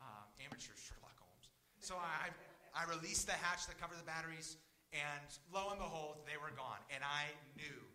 Um, 0.00 0.24
amateur 0.40 0.72
Sherlock 0.72 1.20
Holmes. 1.20 1.52
So 1.84 2.00
I, 2.00 2.32
I 2.72 2.88
released 2.88 3.28
the 3.28 3.36
hatch 3.36 3.68
that 3.68 3.76
covered 3.76 4.00
the 4.00 4.08
batteries, 4.08 4.56
and 4.96 5.28
lo 5.52 5.68
and 5.68 5.76
behold, 5.76 6.24
they 6.24 6.40
were 6.40 6.56
gone. 6.56 6.80
And 6.88 7.04
I 7.04 7.28
knew. 7.52 7.91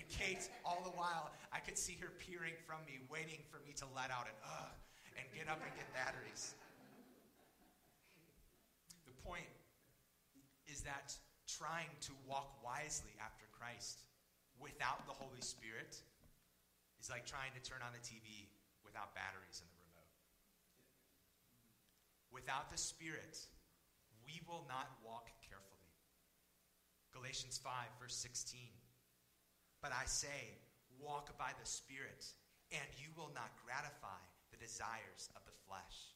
And 0.00 0.08
Kate, 0.08 0.48
all 0.64 0.80
the 0.80 0.96
while, 0.96 1.28
I 1.52 1.60
could 1.60 1.76
see 1.76 1.92
her 2.00 2.08
peering 2.16 2.56
from 2.64 2.80
me, 2.88 3.04
waiting 3.12 3.44
for 3.52 3.60
me 3.68 3.76
to 3.76 3.84
let 3.92 4.08
out 4.08 4.24
an 4.24 4.38
ugh 4.40 4.72
and 5.12 5.28
get 5.36 5.44
up 5.44 5.60
and 5.60 5.68
get 5.76 5.84
batteries. 5.92 6.56
The 9.04 9.12
point 9.20 9.44
is 10.64 10.80
that 10.88 11.12
trying 11.44 11.92
to 12.08 12.16
walk 12.24 12.56
wisely 12.64 13.12
after 13.20 13.44
Christ 13.52 14.08
without 14.56 15.04
the 15.04 15.12
Holy 15.12 15.44
Spirit 15.44 16.00
is 16.96 17.12
like 17.12 17.28
trying 17.28 17.52
to 17.52 17.60
turn 17.60 17.84
on 17.84 17.92
the 17.92 18.00
TV 18.00 18.48
without 18.80 19.12
batteries 19.12 19.60
in 19.60 19.68
the 19.68 19.76
remote. 19.84 20.16
Without 22.32 22.72
the 22.72 22.80
Spirit, 22.80 23.36
we 24.24 24.40
will 24.48 24.64
not 24.64 24.88
walk 25.04 25.28
carefully. 25.44 25.92
Galatians 27.12 27.60
5, 27.60 27.68
verse 28.00 28.16
16. 28.16 28.79
But 29.82 29.92
I 29.92 30.04
say, 30.04 30.60
walk 31.00 31.36
by 31.38 31.52
the 31.58 31.66
Spirit, 31.66 32.26
and 32.72 32.88
you 33.00 33.08
will 33.16 33.32
not 33.34 33.56
gratify 33.64 34.20
the 34.52 34.60
desires 34.60 35.32
of 35.34 35.42
the 35.44 35.56
flesh. 35.66 36.14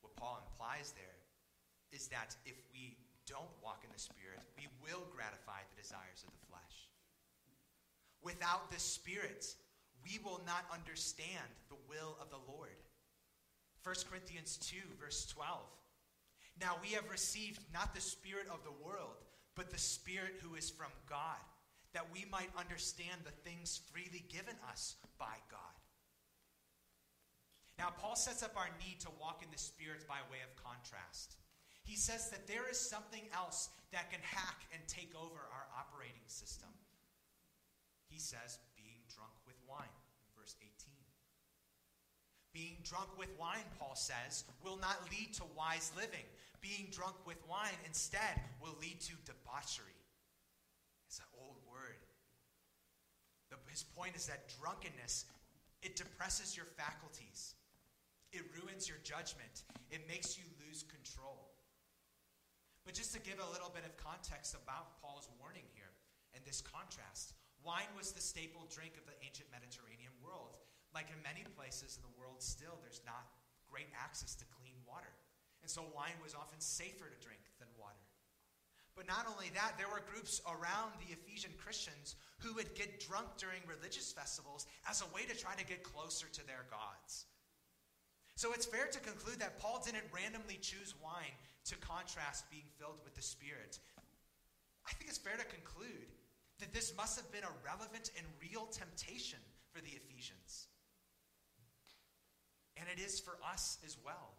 What 0.00 0.16
Paul 0.16 0.40
implies 0.48 0.92
there 0.92 1.20
is 1.92 2.08
that 2.08 2.34
if 2.44 2.56
we 2.72 2.96
don't 3.26 3.52
walk 3.62 3.82
in 3.84 3.90
the 3.92 4.00
Spirit, 4.00 4.40
we 4.56 4.68
will 4.82 5.04
gratify 5.14 5.60
the 5.68 5.82
desires 5.82 6.24
of 6.24 6.32
the 6.32 6.46
flesh. 6.48 6.88
Without 8.22 8.70
the 8.70 8.80
Spirit, 8.80 9.46
we 10.02 10.18
will 10.24 10.40
not 10.46 10.64
understand 10.72 11.50
the 11.68 11.78
will 11.88 12.16
of 12.20 12.30
the 12.30 12.42
Lord. 12.48 12.78
1 13.82 13.94
Corinthians 14.10 14.58
2, 14.58 14.76
verse 15.00 15.26
12. 15.26 15.58
Now 16.60 16.76
we 16.82 16.94
have 16.94 17.10
received 17.10 17.60
not 17.72 17.94
the 17.94 18.00
Spirit 18.00 18.46
of 18.50 18.64
the 18.64 18.84
world, 18.84 19.20
but 19.54 19.70
the 19.70 19.78
Spirit 19.78 20.40
who 20.42 20.54
is 20.54 20.70
from 20.70 20.90
God, 21.08 21.42
that 21.96 22.12
we 22.12 22.28
might 22.28 22.52
understand 22.60 23.24
the 23.24 23.32
things 23.40 23.80
freely 23.88 24.20
given 24.28 24.52
us 24.68 25.00
by 25.16 25.40
God. 25.48 25.76
Now, 27.80 27.88
Paul 27.96 28.16
sets 28.16 28.44
up 28.44 28.52
our 28.52 28.68
need 28.84 29.00
to 29.00 29.08
walk 29.16 29.40
in 29.40 29.48
the 29.48 29.56
Spirit 29.56 30.04
by 30.04 30.20
way 30.28 30.44
of 30.44 30.52
contrast. 30.60 31.40
He 31.88 31.96
says 31.96 32.28
that 32.28 32.44
there 32.44 32.68
is 32.68 32.76
something 32.76 33.24
else 33.32 33.72
that 33.96 34.12
can 34.12 34.20
hack 34.20 34.68
and 34.76 34.84
take 34.84 35.16
over 35.16 35.40
our 35.48 35.72
operating 35.72 36.28
system. 36.28 36.68
He 38.12 38.20
says, 38.20 38.60
being 38.76 39.00
drunk 39.08 39.32
with 39.48 39.56
wine, 39.64 39.96
verse 40.36 40.52
18. 40.60 40.68
Being 42.52 42.76
drunk 42.84 43.08
with 43.16 43.32
wine, 43.40 43.64
Paul 43.80 43.96
says, 43.96 44.44
will 44.60 44.76
not 44.76 45.00
lead 45.08 45.32
to 45.40 45.44
wise 45.56 45.92
living. 45.96 46.28
Being 46.60 46.88
drunk 46.92 47.16
with 47.24 47.40
wine 47.48 47.80
instead 47.88 48.40
will 48.60 48.76
lead 48.80 49.00
to 49.08 49.16
debauchery. 49.24 49.96
It's 51.06 51.18
an 51.22 51.30
old 51.38 51.56
word. 51.70 52.02
The, 53.50 53.56
his 53.76 53.84
point 53.84 54.16
is 54.16 54.24
that 54.24 54.48
drunkenness, 54.56 55.28
it 55.84 56.00
depresses 56.00 56.56
your 56.56 56.64
faculties. 56.64 57.60
It 58.32 58.40
ruins 58.56 58.88
your 58.88 58.96
judgment. 59.04 59.68
It 59.92 60.08
makes 60.08 60.40
you 60.40 60.48
lose 60.64 60.80
control. 60.80 61.52
But 62.88 62.96
just 62.96 63.12
to 63.12 63.20
give 63.20 63.36
a 63.36 63.52
little 63.52 63.68
bit 63.68 63.84
of 63.84 63.92
context 64.00 64.56
about 64.56 64.96
Paul's 65.04 65.28
warning 65.36 65.68
here 65.76 65.92
and 66.32 66.40
this 66.48 66.64
contrast, 66.64 67.36
Wine 67.60 67.92
was 67.98 68.16
the 68.16 68.24
staple 68.24 68.64
drink 68.72 68.96
of 68.96 69.04
the 69.04 69.16
ancient 69.20 69.52
Mediterranean 69.52 70.14
world. 70.24 70.56
Like 70.96 71.12
in 71.12 71.20
many 71.20 71.44
places 71.58 72.00
in 72.00 72.02
the 72.06 72.14
world, 72.16 72.40
still, 72.40 72.80
there's 72.80 73.04
not 73.04 73.28
great 73.68 73.92
access 73.92 74.32
to 74.40 74.48
clean 74.56 74.78
water. 74.88 75.12
And 75.60 75.68
so 75.68 75.84
wine 75.92 76.16
was 76.24 76.32
often 76.32 76.62
safer 76.64 77.12
to 77.12 77.18
drink. 77.20 77.42
But 78.96 79.06
not 79.06 79.28
only 79.28 79.52
that, 79.52 79.76
there 79.76 79.92
were 79.92 80.00
groups 80.10 80.40
around 80.48 80.96
the 80.98 81.12
Ephesian 81.12 81.52
Christians 81.60 82.16
who 82.40 82.54
would 82.54 82.74
get 82.74 82.98
drunk 82.98 83.28
during 83.36 83.60
religious 83.68 84.10
festivals 84.10 84.66
as 84.88 85.02
a 85.02 85.14
way 85.14 85.28
to 85.28 85.36
try 85.36 85.54
to 85.54 85.66
get 85.66 85.84
closer 85.84 86.26
to 86.32 86.46
their 86.46 86.64
gods. 86.70 87.26
So 88.36 88.52
it's 88.52 88.64
fair 88.64 88.86
to 88.86 89.00
conclude 89.00 89.38
that 89.40 89.60
Paul 89.60 89.82
didn't 89.84 90.04
randomly 90.12 90.58
choose 90.60 90.94
wine 91.02 91.36
to 91.66 91.76
contrast 91.76 92.50
being 92.50 92.68
filled 92.78 93.00
with 93.04 93.14
the 93.14 93.22
Spirit. 93.22 93.78
I 94.88 94.92
think 94.92 95.10
it's 95.10 95.18
fair 95.18 95.36
to 95.36 95.44
conclude 95.44 96.08
that 96.60 96.72
this 96.72 96.96
must 96.96 97.20
have 97.20 97.30
been 97.32 97.44
a 97.44 97.52
relevant 97.64 98.10
and 98.16 98.26
real 98.40 98.66
temptation 98.66 99.40
for 99.72 99.80
the 99.80 99.92
Ephesians. 99.92 100.68
And 102.76 102.88
it 102.88 103.00
is 103.00 103.20
for 103.20 103.36
us 103.44 103.78
as 103.84 103.96
well. 104.04 104.36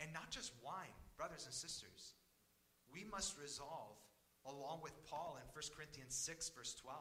And 0.00 0.12
not 0.12 0.30
just 0.30 0.52
wine, 0.62 0.96
brothers 1.16 1.44
and 1.44 1.54
sisters. 1.54 2.14
We 2.92 3.08
must 3.10 3.40
resolve, 3.40 3.96
along 4.44 4.84
with 4.84 4.92
Paul 5.08 5.40
in 5.40 5.46
1 5.50 5.74
Corinthians 5.74 6.14
6, 6.14 6.52
verse 6.52 6.76
12, 6.76 6.94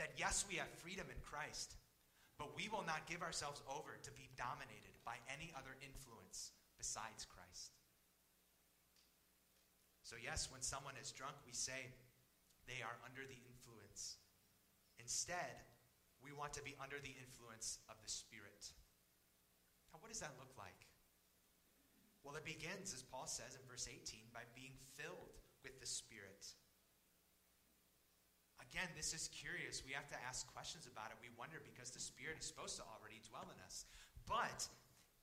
that 0.00 0.16
yes, 0.16 0.48
we 0.48 0.56
have 0.56 0.68
freedom 0.80 1.06
in 1.12 1.20
Christ, 1.20 1.76
but 2.40 2.56
we 2.56 2.72
will 2.72 2.86
not 2.88 3.04
give 3.06 3.22
ourselves 3.22 3.60
over 3.68 4.00
to 4.02 4.10
be 4.16 4.32
dominated 4.40 4.96
by 5.04 5.20
any 5.28 5.52
other 5.52 5.76
influence 5.84 6.52
besides 6.78 7.28
Christ. 7.28 7.76
So, 10.08 10.16
yes, 10.16 10.48
when 10.48 10.64
someone 10.64 10.96
is 10.96 11.12
drunk, 11.12 11.36
we 11.44 11.52
say 11.52 11.92
they 12.64 12.80
are 12.80 12.96
under 13.04 13.28
the 13.28 13.36
influence. 13.44 14.16
Instead, 14.96 15.60
we 16.24 16.32
want 16.32 16.56
to 16.56 16.64
be 16.64 16.72
under 16.80 16.96
the 16.96 17.12
influence 17.20 17.84
of 17.92 18.00
the 18.00 18.08
Spirit. 18.08 18.72
Now, 19.92 20.00
what 20.00 20.08
does 20.08 20.24
that 20.24 20.32
look 20.40 20.56
like? 20.56 20.87
Well, 22.28 22.36
it 22.36 22.44
begins, 22.44 22.92
as 22.92 23.00
Paul 23.00 23.24
says 23.24 23.56
in 23.56 23.64
verse 23.64 23.88
18, 23.88 24.20
by 24.36 24.44
being 24.52 24.76
filled 25.00 25.32
with 25.64 25.80
the 25.80 25.88
Spirit. 25.88 26.44
Again, 28.60 28.84
this 28.92 29.16
is 29.16 29.32
curious. 29.32 29.80
We 29.80 29.96
have 29.96 30.12
to 30.12 30.18
ask 30.28 30.44
questions 30.52 30.84
about 30.84 31.08
it. 31.08 31.16
We 31.24 31.32
wonder 31.40 31.56
because 31.64 31.88
the 31.88 32.04
Spirit 32.04 32.36
is 32.36 32.44
supposed 32.44 32.76
to 32.76 32.84
already 32.84 33.24
dwell 33.24 33.48
in 33.48 33.56
us. 33.64 33.88
But 34.28 34.68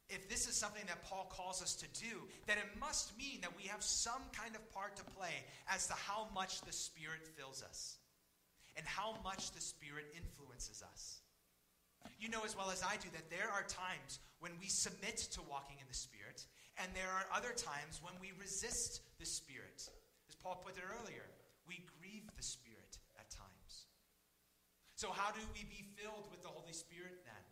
if 0.10 0.26
this 0.26 0.50
is 0.50 0.58
something 0.58 0.82
that 0.90 1.06
Paul 1.06 1.30
calls 1.30 1.62
us 1.62 1.78
to 1.78 1.88
do, 1.94 2.26
then 2.50 2.58
it 2.58 2.74
must 2.82 3.14
mean 3.22 3.38
that 3.46 3.54
we 3.54 3.70
have 3.70 3.86
some 3.86 4.26
kind 4.34 4.58
of 4.58 4.66
part 4.74 4.98
to 4.98 5.06
play 5.14 5.46
as 5.70 5.86
to 5.86 5.94
how 5.94 6.26
much 6.34 6.66
the 6.66 6.74
Spirit 6.74 7.22
fills 7.38 7.62
us 7.62 8.02
and 8.74 8.86
how 8.90 9.14
much 9.24 9.54
the 9.54 9.62
Spirit 9.62 10.10
influences 10.18 10.82
us. 10.82 11.22
You 12.20 12.30
know 12.30 12.42
as 12.46 12.58
well 12.58 12.72
as 12.72 12.82
I 12.82 12.98
do 12.98 13.10
that 13.14 13.30
there 13.30 13.50
are 13.54 13.62
times 13.70 14.18
when 14.40 14.54
we 14.60 14.68
submit 14.68 15.18
to 15.34 15.42
walking 15.50 15.78
in 15.80 15.88
the 15.88 15.98
Spirit, 15.98 16.46
and 16.78 16.92
there 16.94 17.10
are 17.10 17.26
other 17.32 17.56
times 17.56 18.02
when 18.04 18.14
we 18.20 18.32
resist 18.40 19.02
the 19.20 19.26
Spirit. 19.26 19.88
As 20.28 20.36
Paul 20.36 20.62
put 20.66 20.78
it 20.78 20.84
earlier, 20.84 21.26
we 21.68 21.84
grieve 22.00 22.28
the 22.36 22.44
Spirit. 22.44 22.76
At 23.16 23.32
times. 23.32 23.88
So, 24.96 25.08
how 25.08 25.32
do 25.32 25.40
we 25.56 25.64
be 25.72 25.88
filled 25.96 26.28
with 26.32 26.44
the 26.44 26.52
Holy 26.52 26.74
Spirit 26.74 27.24
then? 27.24 27.44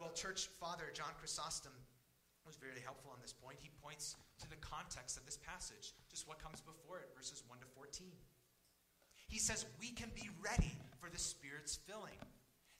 Well, 0.00 0.10
church 0.14 0.50
father 0.58 0.90
John 0.94 1.14
Chrysostom 1.18 1.72
was 2.46 2.56
very 2.56 2.80
helpful 2.82 3.10
on 3.12 3.18
this 3.20 3.32
point. 3.32 3.58
He 3.60 3.70
points 3.82 4.16
to 4.40 4.48
the 4.48 4.56
context 4.56 5.16
of 5.16 5.26
this 5.26 5.38
passage, 5.38 5.94
just 6.10 6.26
what 6.26 6.42
comes 6.42 6.60
before 6.60 6.98
it, 6.98 7.10
verses 7.14 7.42
1 7.46 7.58
to 7.60 7.66
14. 7.76 8.06
He 9.28 9.38
says, 9.38 9.66
We 9.78 9.90
can 9.90 10.10
be 10.14 10.30
ready 10.42 10.74
for 11.00 11.10
the 11.10 11.18
Spirit's 11.18 11.78
filling. 11.86 12.18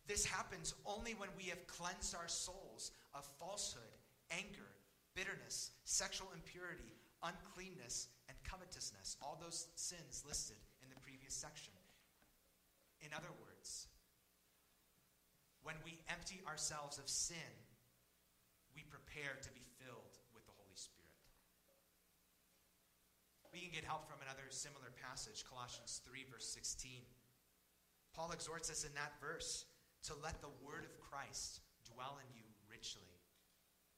This 0.06 0.24
happens 0.24 0.74
only 0.86 1.12
when 1.12 1.28
we 1.36 1.44
have 1.50 1.66
cleansed 1.66 2.14
our 2.14 2.28
souls 2.28 2.92
of 3.14 3.28
falsehood, 3.38 3.97
anger, 4.30 4.68
bitterness, 5.14 5.72
sexual 5.84 6.28
impurity, 6.34 6.96
uncleanness, 7.22 8.08
and 8.28 8.36
covetousness. 8.44 9.16
All 9.22 9.38
those 9.40 9.68
sins 9.74 10.24
listed 10.26 10.60
in 10.82 10.88
the 10.90 11.00
previous 11.00 11.34
section. 11.34 11.74
In 13.00 13.10
other 13.14 13.32
words, 13.40 13.88
when 15.62 15.76
we 15.84 15.98
empty 16.08 16.40
ourselves 16.46 16.98
of 16.98 17.08
sin, 17.08 17.52
we 18.74 18.82
prepare 18.86 19.36
to 19.42 19.50
be 19.52 19.64
filled 19.82 20.18
with 20.34 20.46
the 20.46 20.54
Holy 20.54 20.76
Spirit. 20.76 21.08
We 23.52 23.64
can 23.64 23.72
get 23.72 23.84
help 23.84 24.06
from 24.06 24.20
another 24.22 24.46
similar 24.50 24.92
passage, 25.02 25.42
Colossians 25.48 26.00
3, 26.04 26.26
verse 26.30 26.46
16. 26.52 27.02
Paul 28.14 28.30
exhorts 28.32 28.70
us 28.70 28.84
in 28.84 28.92
that 28.94 29.16
verse 29.20 29.64
to 30.04 30.12
let 30.22 30.40
the 30.40 30.52
word 30.62 30.84
of 30.84 31.00
Christ 31.00 31.60
dwell 31.82 32.18
in 32.22 32.28
you 32.36 32.44
richly. 32.70 33.07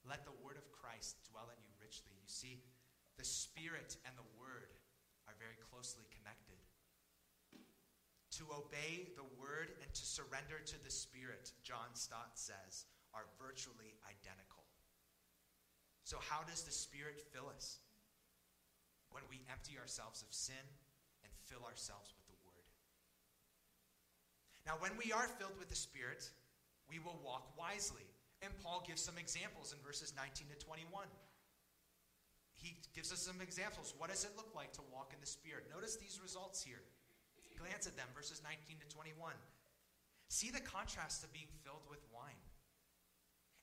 Let 0.09 0.25
the 0.25 0.37
word 0.41 0.57
of 0.57 0.69
Christ 0.73 1.21
dwell 1.29 1.49
in 1.53 1.61
you 1.63 1.73
richly. 1.81 2.17
You 2.17 2.31
see, 2.31 2.63
the 3.21 3.25
Spirit 3.25 4.01
and 4.09 4.17
the 4.17 4.29
Word 4.41 4.73
are 5.29 5.37
very 5.37 5.61
closely 5.69 6.09
connected 6.09 6.57
to 8.41 8.49
obey 8.57 9.13
the 9.21 9.29
word 9.37 9.77
and 9.83 9.93
to 9.93 10.05
surrender 10.07 10.63
to 10.65 10.79
the 10.85 10.91
Spirit, 10.91 11.53
John 11.63 11.93
Stott 11.93 12.41
says, 12.41 12.87
are 13.13 13.29
virtually 13.37 13.99
identical. 14.07 14.65
So, 16.05 16.17
how 16.25 16.41
does 16.49 16.63
the 16.63 16.73
Spirit 16.73 17.21
fill 17.35 17.53
us? 17.55 17.79
When 19.11 19.23
we 19.29 19.43
empty 19.51 19.77
ourselves 19.77 20.23
of 20.23 20.33
sin 20.33 20.65
and 21.25 21.33
fill 21.45 21.67
ourselves 21.67 22.15
with 22.17 22.25
the 22.31 22.39
Word. 22.47 22.65
Now, 24.65 24.81
when 24.81 24.97
we 24.97 25.13
are 25.13 25.29
filled 25.37 25.59
with 25.59 25.69
the 25.69 25.77
Spirit, 25.77 26.31
we 26.89 27.03
will 27.03 27.19
walk 27.21 27.53
wisely. 27.59 28.07
And 28.43 28.53
Paul 28.65 28.83
gives 28.87 29.03
some 29.03 29.19
examples 29.19 29.73
in 29.73 29.79
verses 29.85 30.15
19 30.17 30.49
to 30.49 30.59
21. 30.65 31.05
He 32.57 32.77
gives 32.95 33.13
us 33.13 33.21
some 33.21 33.41
examples. 33.41 33.95
What 33.97 34.11
does 34.11 34.25
it 34.25 34.33
look 34.37 34.53
like 34.55 34.73
to 34.75 34.85
walk 34.93 35.13
in 35.13 35.21
the 35.21 35.29
Spirit? 35.29 35.69
Notice 35.73 35.97
these 35.97 36.21
results 36.23 36.63
here 36.63 36.81
glance 37.61 37.85
at 37.85 37.97
them, 37.97 38.09
verses 38.17 38.41
19 38.41 38.81
to 38.81 38.89
21. 38.89 39.37
See 40.33 40.49
the 40.49 40.65
contrast 40.65 41.21
of 41.21 41.33
being 41.37 41.53
filled 41.61 41.85
with 41.93 42.01
wine. 42.09 42.41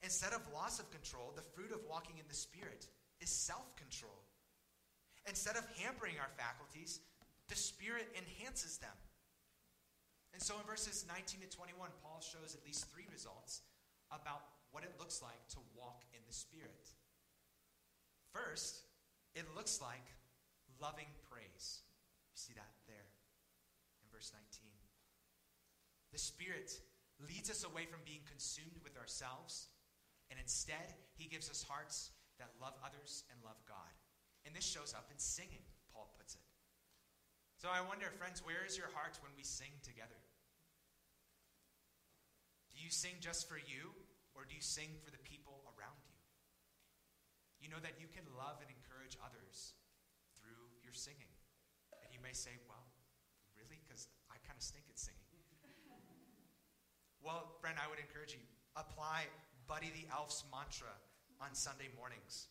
Instead 0.06 0.34
of 0.38 0.46
loss 0.54 0.78
of 0.78 0.94
control, 0.94 1.34
the 1.34 1.50
fruit 1.58 1.74
of 1.74 1.82
walking 1.90 2.22
in 2.22 2.28
the 2.30 2.38
Spirit 2.38 2.86
is 3.20 3.34
self 3.34 3.74
control. 3.76 4.22
Instead 5.26 5.58
of 5.58 5.66
hampering 5.82 6.22
our 6.22 6.30
faculties, 6.38 7.02
the 7.50 7.58
Spirit 7.58 8.08
enhances 8.14 8.78
them. 8.78 8.94
And 10.34 10.42
so 10.42 10.54
in 10.62 10.70
verses 10.70 11.06
19 11.10 11.42
to 11.42 11.50
21, 11.50 11.90
Paul 12.04 12.22
shows 12.22 12.54
at 12.54 12.62
least 12.62 12.86
three 12.94 13.10
results 13.12 13.66
about 14.14 14.57
what 14.78 14.86
it 14.86 14.94
looks 15.02 15.26
like 15.26 15.42
to 15.50 15.58
walk 15.74 16.06
in 16.14 16.22
the 16.30 16.38
Spirit. 16.38 16.94
First, 18.30 18.86
it 19.34 19.50
looks 19.58 19.82
like 19.82 20.06
loving 20.78 21.10
praise. 21.26 21.82
You 22.30 22.38
see 22.38 22.54
that? 22.54 22.70
There 22.86 23.10
in 24.06 24.08
verse 24.14 24.30
19. 24.30 24.70
The 26.14 26.22
Spirit 26.22 26.78
leads 27.18 27.50
us 27.50 27.66
away 27.66 27.90
from 27.90 28.06
being 28.06 28.22
consumed 28.30 28.78
with 28.86 28.94
ourselves, 29.02 29.74
and 30.30 30.38
instead, 30.38 30.94
He 31.18 31.26
gives 31.26 31.50
us 31.50 31.66
hearts 31.66 32.14
that 32.38 32.54
love 32.62 32.78
others 32.86 33.26
and 33.34 33.42
love 33.42 33.58
God. 33.66 33.98
And 34.46 34.54
this 34.54 34.62
shows 34.62 34.94
up 34.94 35.10
in 35.10 35.18
singing, 35.18 35.66
Paul 35.90 36.14
puts 36.22 36.38
it. 36.38 36.46
So 37.58 37.66
I 37.74 37.82
wonder, 37.82 38.14
friends, 38.14 38.46
where 38.46 38.62
is 38.62 38.78
your 38.78 38.94
heart 38.94 39.18
when 39.26 39.34
we 39.34 39.42
sing 39.42 39.74
together? 39.82 40.22
Do 42.70 42.78
you 42.78 42.94
sing 42.94 43.18
just 43.18 43.50
for 43.50 43.58
you, 43.58 43.90
or 44.38 44.46
do 44.46 44.54
you 44.54 44.62
sing 44.62 44.94
for 45.02 45.10
the 45.10 45.20
people 45.26 45.66
around 45.74 45.98
you? 46.06 46.14
You 47.58 47.74
know 47.74 47.82
that 47.82 47.98
you 47.98 48.06
can 48.06 48.24
love 48.38 48.62
and 48.62 48.70
encourage 48.70 49.18
others 49.18 49.74
through 50.38 50.70
your 50.86 50.94
singing. 50.94 51.34
And 52.06 52.14
you 52.14 52.22
may 52.22 52.38
say, 52.38 52.54
well, 52.70 52.86
really? 53.58 53.82
Because 53.82 54.06
I 54.30 54.38
kind 54.46 54.54
of 54.54 54.62
stink 54.62 54.86
at 54.94 55.02
singing. 55.02 55.26
well, 57.26 57.58
friend, 57.58 57.82
I 57.82 57.90
would 57.90 57.98
encourage 57.98 58.38
you 58.38 58.46
apply 58.78 59.26
Buddy 59.66 59.90
the 59.90 60.06
Elf's 60.14 60.46
mantra 60.54 60.94
on 61.42 61.58
Sunday 61.58 61.90
mornings. 61.98 62.48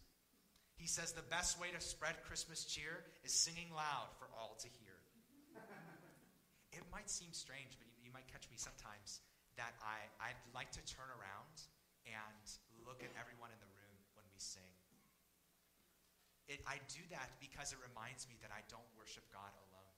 He 0.75 0.91
says 0.91 1.15
the 1.15 1.25
best 1.31 1.57
way 1.57 1.71
to 1.71 1.81
spread 1.81 2.19
Christmas 2.27 2.67
cheer 2.67 3.07
is 3.25 3.33
singing 3.33 3.71
loud 3.73 4.11
for 4.19 4.27
all 4.35 4.59
to 4.61 4.69
hear. 4.83 4.99
it 6.77 6.85
might 6.93 7.09
seem 7.09 7.31
strange, 7.33 7.79
but 7.79 7.87
you, 7.89 8.11
you 8.11 8.13
might 8.13 8.29
catch 8.29 8.45
me 8.51 8.59
sometimes 8.59 9.23
that 9.57 9.73
I, 9.81 10.05
I'd 10.21 10.43
like 10.53 10.69
to 10.77 10.85
turn 10.85 11.09
around 11.17 11.57
and 12.07 12.47
look 12.87 13.03
at 13.03 13.11
everyone 13.19 13.51
in 13.51 13.61
the 13.61 13.71
room 13.75 13.99
when 14.15 14.25
we 14.31 14.39
sing. 14.39 14.73
It, 16.47 16.63
I 16.63 16.79
do 16.87 17.03
that 17.11 17.35
because 17.43 17.75
it 17.75 17.81
reminds 17.83 18.31
me 18.31 18.39
that 18.39 18.55
I 18.55 18.63
don't 18.71 18.87
worship 18.95 19.27
God 19.35 19.51
alone, 19.67 19.95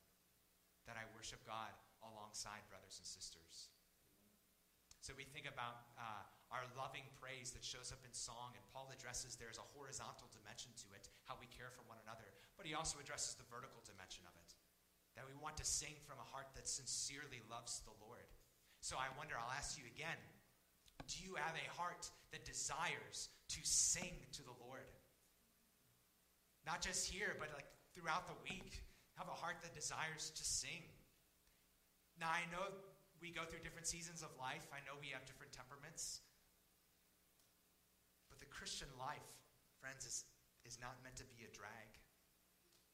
that 0.89 0.97
I 0.97 1.05
worship 1.13 1.45
God 1.45 1.69
alongside 2.01 2.65
brothers 2.73 2.97
and 2.97 3.05
sisters. 3.05 3.69
So 5.05 5.13
we 5.13 5.29
think 5.29 5.45
about 5.45 5.93
uh, 6.01 6.25
our 6.49 6.65
loving 6.73 7.05
praise 7.21 7.53
that 7.53 7.61
shows 7.61 7.93
up 7.93 8.01
in 8.01 8.13
song, 8.17 8.57
and 8.57 8.65
Paul 8.73 8.89
addresses 8.89 9.37
there's 9.37 9.61
a 9.61 9.69
horizontal 9.77 10.33
dimension 10.33 10.73
to 10.85 10.89
it, 10.97 11.13
how 11.29 11.37
we 11.37 11.49
care 11.53 11.69
for 11.69 11.85
one 11.85 12.01
another, 12.01 12.33
but 12.57 12.65
he 12.65 12.73
also 12.73 12.97
addresses 12.97 13.37
the 13.37 13.45
vertical 13.53 13.85
dimension 13.85 14.25
of 14.25 14.33
it, 14.41 14.57
that 15.21 15.29
we 15.29 15.37
want 15.37 15.61
to 15.61 15.69
sing 15.69 16.01
from 16.09 16.17
a 16.17 16.29
heart 16.33 16.49
that 16.57 16.65
sincerely 16.65 17.45
loves 17.53 17.85
the 17.85 17.95
Lord. 18.01 18.25
So 18.81 18.97
I 18.97 19.13
wonder, 19.21 19.37
I'll 19.37 19.53
ask 19.53 19.77
you 19.77 19.85
again 19.85 20.17
do 21.09 21.25
you 21.25 21.35
have 21.35 21.55
a 21.57 21.77
heart 21.77 22.09
that 22.33 22.45
desires 22.45 23.29
to 23.49 23.61
sing 23.65 24.15
to 24.33 24.43
the 24.43 24.55
Lord? 24.67 24.87
Not 26.67 26.81
just 26.81 27.11
here, 27.11 27.35
but 27.39 27.49
like 27.55 27.67
throughout 27.95 28.29
the 28.29 28.39
week. 28.45 28.83
Have 29.17 29.27
a 29.27 29.33
heart 29.33 29.57
that 29.63 29.75
desires 29.75 30.31
to 30.37 30.45
sing 30.45 30.87
now, 32.19 32.35
I 32.35 32.43
know 32.51 32.67
we 33.23 33.31
go 33.31 33.47
through 33.47 33.63
different 33.63 33.87
seasons 33.87 34.27
of 34.27 34.35
life, 34.39 34.67
I 34.75 34.83
know 34.83 34.99
we 34.99 35.15
have 35.15 35.23
different 35.27 35.55
temperaments. 35.55 36.23
But 38.27 38.43
the 38.43 38.51
Christian 38.51 38.91
life, 38.99 39.27
friends, 39.79 40.03
is, 40.03 40.27
is 40.67 40.79
not 40.83 40.99
meant 41.07 41.15
to 41.23 41.27
be 41.31 41.47
a 41.47 41.51
drag, 41.55 41.91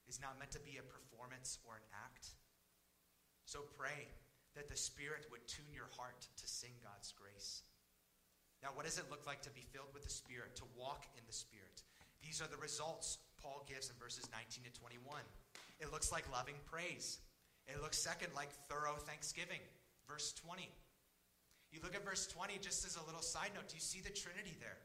is 0.04 0.20
not 0.20 0.36
meant 0.36 0.52
to 0.52 0.60
be 0.60 0.76
a 0.76 0.84
performance 0.84 1.56
or 1.64 1.80
an 1.80 1.88
act. 2.04 2.36
So 3.48 3.64
pray 3.76 4.12
that 4.52 4.68
the 4.68 4.76
Spirit 4.76 5.24
would 5.32 5.44
tune 5.48 5.72
your 5.72 5.88
heart 5.96 6.28
to 6.28 6.46
sing 6.46 6.76
God's 6.84 7.12
grace. 7.16 7.64
Now, 8.64 8.70
what 8.72 8.88
does 8.88 8.96
it 8.96 9.04
look 9.10 9.28
like 9.28 9.42
to 9.42 9.50
be 9.50 9.60
filled 9.60 9.92
with 9.92 10.04
the 10.04 10.10
Spirit, 10.10 10.56
to 10.56 10.64
walk 10.72 11.04
in 11.20 11.22
the 11.28 11.36
Spirit? 11.36 11.84
These 12.24 12.40
are 12.40 12.48
the 12.48 12.56
results 12.56 13.18
Paul 13.36 13.62
gives 13.68 13.90
in 13.90 13.96
verses 14.00 14.24
19 14.32 14.64
to 14.64 14.72
21. 14.80 15.20
It 15.80 15.92
looks 15.92 16.10
like 16.10 16.24
loving 16.32 16.56
praise. 16.64 17.20
It 17.68 17.82
looks 17.82 17.98
second 17.98 18.32
like 18.34 18.48
thorough 18.72 18.96
thanksgiving. 18.96 19.60
Verse 20.08 20.32
20. 20.32 20.66
You 21.72 21.80
look 21.82 21.94
at 21.94 22.04
verse 22.04 22.26
20 22.26 22.56
just 22.62 22.86
as 22.86 22.96
a 22.96 23.04
little 23.04 23.20
side 23.20 23.50
note. 23.54 23.68
Do 23.68 23.74
you 23.76 23.84
see 23.84 24.00
the 24.00 24.08
Trinity 24.08 24.56
there? 24.60 24.80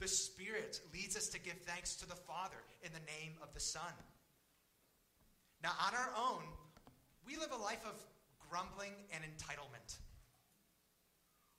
The 0.00 0.08
Spirit 0.08 0.80
leads 0.94 1.14
us 1.14 1.28
to 1.28 1.40
give 1.40 1.60
thanks 1.68 1.94
to 1.96 2.08
the 2.08 2.16
Father 2.16 2.64
in 2.82 2.90
the 2.92 3.04
name 3.04 3.36
of 3.42 3.52
the 3.52 3.60
Son. 3.60 3.92
Now, 5.62 5.72
on 5.86 5.92
our 5.92 6.12
own, 6.16 6.42
we 7.26 7.36
live 7.36 7.52
a 7.52 7.62
life 7.62 7.84
of 7.84 8.00
grumbling 8.48 8.94
and 9.12 9.22
entitlement. 9.24 9.98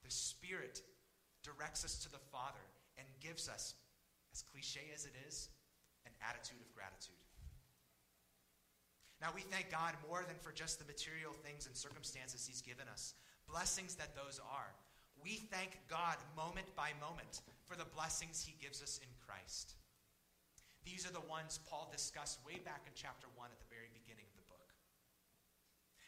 The 0.03 0.09
Spirit 0.09 0.81
directs 1.49 1.83
us 1.85 1.97
to 2.05 2.11
the 2.11 2.21
Father 2.31 2.61
and 2.97 3.07
gives 3.19 3.49
us, 3.49 3.73
as 4.33 4.43
cliche 4.43 4.93
as 4.93 5.05
it 5.05 5.13
is, 5.27 5.49
an 6.05 6.13
attitude 6.21 6.61
of 6.61 6.73
gratitude. 6.75 7.17
Now, 9.19 9.35
we 9.35 9.41
thank 9.41 9.67
God 9.67 9.99
more 10.07 10.23
than 10.23 10.39
for 10.39 10.53
just 10.53 10.79
the 10.79 10.87
material 10.87 11.33
things 11.43 11.67
and 11.67 11.75
circumstances 11.75 12.47
He's 12.47 12.61
given 12.61 12.87
us, 12.87 13.15
blessings 13.49 13.95
that 13.95 14.15
those 14.15 14.39
are. 14.39 14.71
We 15.19 15.43
thank 15.51 15.75
God 15.91 16.15
moment 16.37 16.71
by 16.75 16.95
moment 17.03 17.43
for 17.67 17.75
the 17.75 17.89
blessings 17.91 18.39
He 18.39 18.55
gives 18.63 18.79
us 18.79 19.01
in 19.03 19.11
Christ. 19.19 19.75
These 20.87 21.03
are 21.03 21.11
the 21.11 21.27
ones 21.27 21.59
Paul 21.67 21.91
discussed 21.91 22.39
way 22.47 22.63
back 22.63 22.87
in 22.87 22.95
chapter 22.95 23.27
1 23.35 23.51
at 23.51 23.59
the 23.59 23.73
very 23.73 23.91
beginning 23.91 24.23
of 24.31 24.39
the 24.39 24.47
book. 24.47 24.71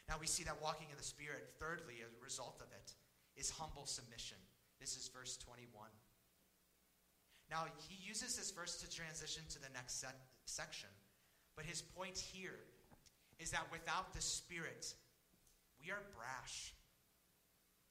Now, 0.08 0.16
we 0.16 0.26
see 0.26 0.44
that 0.48 0.64
walking 0.64 0.88
in 0.88 0.96
the 0.96 1.04
Spirit, 1.04 1.52
thirdly, 1.60 2.00
as 2.00 2.16
a 2.16 2.24
result 2.24 2.64
of 2.64 2.72
it, 2.72 2.96
is 3.36 3.52
humble 3.52 3.84
submission. 3.84 4.40
This 4.82 4.96
is 4.96 5.06
verse 5.14 5.36
21. 5.36 5.70
Now, 7.48 7.66
he 7.86 7.94
uses 8.02 8.34
this 8.34 8.50
verse 8.50 8.82
to 8.82 8.90
transition 8.90 9.44
to 9.50 9.60
the 9.62 9.70
next 9.72 10.04
section, 10.44 10.88
but 11.54 11.64
his 11.64 11.82
point 11.82 12.18
here 12.18 12.58
is 13.38 13.52
that 13.52 13.70
without 13.70 14.12
the 14.12 14.20
Spirit, 14.20 14.92
we 15.80 15.92
are 15.92 16.02
brash. 16.18 16.74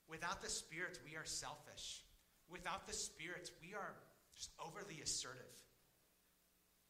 Without 0.10 0.42
the 0.42 0.50
Spirit, 0.50 1.00
we 1.10 1.16
are 1.16 1.24
selfish. 1.24 2.04
Without 2.50 2.86
the 2.88 2.94
Spirit, 2.94 3.52
we 3.62 3.74
are 3.74 3.96
just 4.36 4.52
overly 4.60 5.00
assertive. 5.02 5.56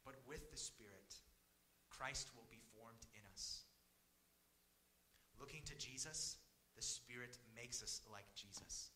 But 0.03 0.15
with 0.27 0.49
the 0.49 0.57
Spirit, 0.57 1.13
Christ 1.91 2.31
will 2.35 2.47
be 2.49 2.61
formed 2.73 3.05
in 3.13 3.21
us. 3.31 3.65
Looking 5.39 5.61
to 5.65 5.77
Jesus, 5.77 6.37
the 6.75 6.81
Spirit 6.81 7.37
makes 7.55 7.83
us 7.83 8.01
like 8.11 8.25
Jesus. 8.33 8.89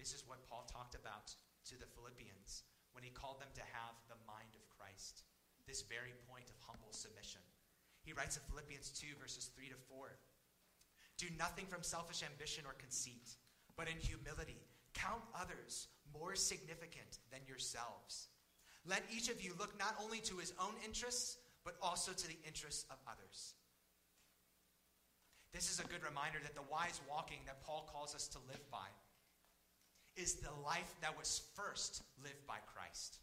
This 0.00 0.16
is 0.16 0.24
what 0.24 0.48
Paul 0.48 0.64
talked 0.64 0.96
about 0.96 1.28
to 1.68 1.76
the 1.76 1.84
Philippians 1.92 2.64
when 2.96 3.04
he 3.04 3.12
called 3.12 3.36
them 3.36 3.52
to 3.52 3.60
have 3.76 3.92
the 4.08 4.16
mind 4.24 4.56
of 4.56 4.64
Christ. 4.72 5.28
This 5.68 5.84
very 5.84 6.16
point 6.24 6.48
of 6.48 6.56
humble 6.64 6.96
submission. 6.96 7.44
He 8.00 8.16
writes 8.16 8.40
in 8.40 8.48
Philippians 8.48 8.96
2, 8.96 9.20
verses 9.20 9.52
3 9.52 9.68
to 9.68 9.76
4 9.92 10.16
Do 11.20 11.28
nothing 11.36 11.68
from 11.68 11.84
selfish 11.84 12.24
ambition 12.24 12.64
or 12.64 12.72
conceit, 12.80 13.36
but 13.76 13.92
in 13.92 14.00
humility 14.00 14.64
count 14.96 15.20
others 15.36 15.92
more 16.16 16.32
significant 16.32 17.20
than 17.28 17.44
yourselves. 17.44 18.32
Let 18.88 19.04
each 19.12 19.28
of 19.28 19.44
you 19.44 19.52
look 19.60 19.76
not 19.78 20.00
only 20.00 20.24
to 20.32 20.40
his 20.40 20.56
own 20.56 20.80
interests, 20.80 21.36
but 21.62 21.76
also 21.84 22.16
to 22.16 22.26
the 22.26 22.40
interests 22.48 22.88
of 22.88 22.96
others. 23.04 23.52
This 25.52 25.70
is 25.70 25.78
a 25.78 25.92
good 25.92 26.02
reminder 26.02 26.40
that 26.42 26.56
the 26.56 26.64
wise 26.72 27.04
walking 27.04 27.44
that 27.44 27.60
Paul 27.60 27.84
calls 27.92 28.14
us 28.14 28.28
to 28.28 28.38
live 28.48 28.64
by 28.72 28.88
is 30.20 30.34
the 30.34 30.52
life 30.64 30.94
that 31.00 31.16
was 31.18 31.42
first 31.54 32.02
lived 32.22 32.46
by 32.46 32.56
Christ. 32.74 33.18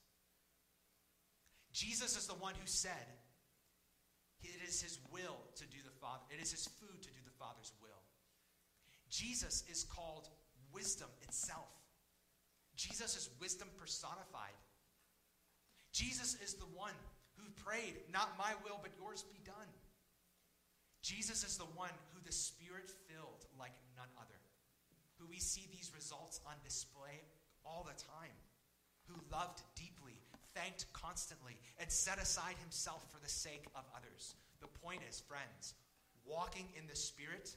Jesus 1.72 2.18
is 2.18 2.28
the 2.28 2.34
one 2.34 2.54
who 2.56 2.66
said, 2.68 3.06
it 4.44 4.62
is 4.68 4.82
his 4.82 5.00
will 5.12 5.38
to 5.56 5.66
do 5.66 5.78
the 5.84 5.96
Father. 6.00 6.24
It 6.30 6.42
is 6.42 6.52
his 6.52 6.68
food 6.68 7.02
to 7.02 7.10
do 7.10 7.22
the 7.26 7.38
Father's 7.40 7.72
will. 7.82 8.02
Jesus 9.10 9.64
is 9.70 9.84
called 9.84 10.30
wisdom 10.74 11.10
itself. 11.22 11.72
Jesus 12.76 13.16
is 13.18 13.30
wisdom 13.42 13.68
personified. 13.80 14.56
Jesus 15.92 16.38
is 16.44 16.54
the 16.54 16.70
one 16.76 16.94
who 17.38 17.50
prayed, 17.64 17.96
Not 18.14 18.38
my 18.38 18.54
will, 18.64 18.80
but 18.82 18.92
yours 19.00 19.24
be 19.24 19.40
done. 19.44 19.72
Jesus 21.02 21.44
is 21.44 21.58
the 21.58 21.72
one 21.74 21.94
who 22.14 22.22
the 22.26 22.32
Spirit 22.32 22.92
filled 23.08 23.46
like 23.58 23.74
none 23.96 24.10
other, 24.18 24.38
who 25.20 25.28
we 25.28 25.40
see 25.40 25.68
these 25.72 25.92
results 25.96 26.40
on 26.46 26.54
display 26.64 27.22
all 27.66 27.86
the 27.88 27.98
time, 28.02 28.36
who 29.08 29.16
loved 29.32 29.62
deeply, 29.76 30.20
thanked 30.54 30.86
constantly, 30.94 31.58
and 31.80 31.92
set 31.92 32.22
aside 32.22 32.56
himself 32.62 33.06
for 33.12 33.20
the 33.20 33.30
sake 33.30 33.66
of 33.76 33.84
others. 33.96 34.36
The 34.62 34.68
point 34.68 35.02
is, 35.10 35.20
friends, 35.20 35.74
walking 36.26 36.68
in 36.76 36.88
the 36.88 36.96
Spirit 36.96 37.56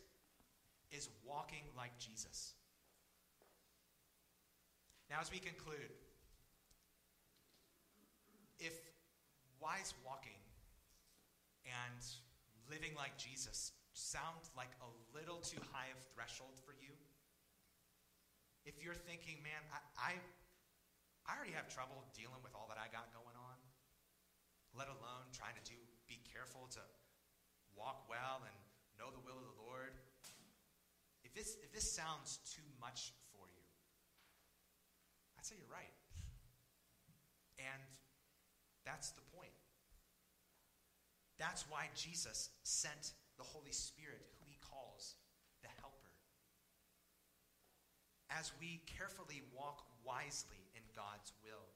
is 0.90 1.08
walking 1.24 1.62
like 1.76 1.96
Jesus. 1.98 2.54
Now, 5.08 5.18
as 5.20 5.30
we 5.30 5.38
conclude, 5.38 5.90
if 8.58 8.74
wise 9.60 9.94
walking 10.04 10.38
and 11.64 12.04
living 12.70 12.94
like 12.96 13.16
Jesus 13.16 13.72
sound 13.92 14.48
like 14.56 14.70
a 14.80 15.16
little 15.16 15.38
too 15.38 15.60
high 15.72 15.90
of 15.90 15.98
threshold 16.14 16.54
for 16.64 16.72
you, 16.80 16.92
if 18.64 18.76
you're 18.82 18.96
thinking, 18.96 19.40
man, 19.42 19.60
I, 19.72 19.80
I 19.96 20.12
I 21.28 21.36
already 21.36 21.54
have 21.54 21.70
trouble 21.70 22.02
dealing 22.16 22.42
with 22.42 22.56
all 22.58 22.66
that 22.72 22.80
I 22.80 22.90
got 22.90 23.12
going 23.14 23.36
on, 23.38 23.56
let 24.74 24.90
alone 24.90 25.30
trying 25.30 25.54
to 25.54 25.62
do 25.62 25.78
be 26.10 26.18
careful 26.26 26.66
to 26.74 26.82
walk 27.76 28.10
well 28.10 28.42
and 28.42 28.56
know 28.98 29.14
the 29.14 29.22
will 29.22 29.38
of 29.38 29.46
the 29.46 29.58
Lord. 29.62 29.94
If 31.22 31.32
this 31.34 31.56
if 31.62 31.70
this 31.70 31.86
sounds 31.86 32.42
too 32.50 32.66
much 32.80 33.14
for 33.30 33.46
you, 33.46 33.64
I'd 35.38 35.46
say 35.46 35.54
you're 35.54 35.70
right. 35.70 35.94
And 37.60 37.82
that's 38.84 39.12
the 39.12 39.22
point. 39.36 39.52
That's 41.38 41.64
why 41.70 41.88
Jesus 41.94 42.50
sent 42.64 43.14
the 43.38 43.44
Holy 43.44 43.72
Spirit, 43.72 44.20
who 44.40 44.46
he 44.48 44.58
calls 44.60 45.16
the 45.62 45.68
Helper. 45.80 46.12
As 48.30 48.52
we 48.60 48.80
carefully 48.86 49.42
walk 49.54 49.82
wisely 50.04 50.62
in 50.74 50.82
God's 50.94 51.32
will. 51.42 51.66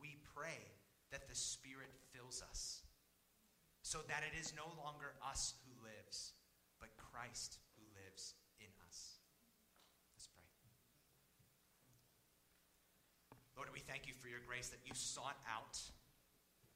We 0.00 0.18
pray 0.34 0.58
that 1.10 1.28
the 1.28 1.34
Spirit 1.34 1.92
fills 2.14 2.42
us 2.42 2.82
so 3.82 3.98
that 4.08 4.22
it 4.22 4.38
is 4.38 4.54
no 4.56 4.70
longer 4.80 5.14
us 5.20 5.54
who 5.66 5.74
lives, 5.84 6.32
but 6.80 6.96
Christ 6.96 7.58
who 7.76 7.84
lives 7.98 8.34
in 8.58 8.70
us. 8.86 9.20
Let's 10.14 10.30
pray. 10.32 10.48
Lord, 13.56 13.68
we 13.74 13.80
thank 13.80 14.06
you 14.06 14.14
for 14.16 14.28
your 14.28 14.42
grace 14.46 14.70
that 14.70 14.82
you 14.86 14.94
sought 14.94 15.38
out 15.46 15.78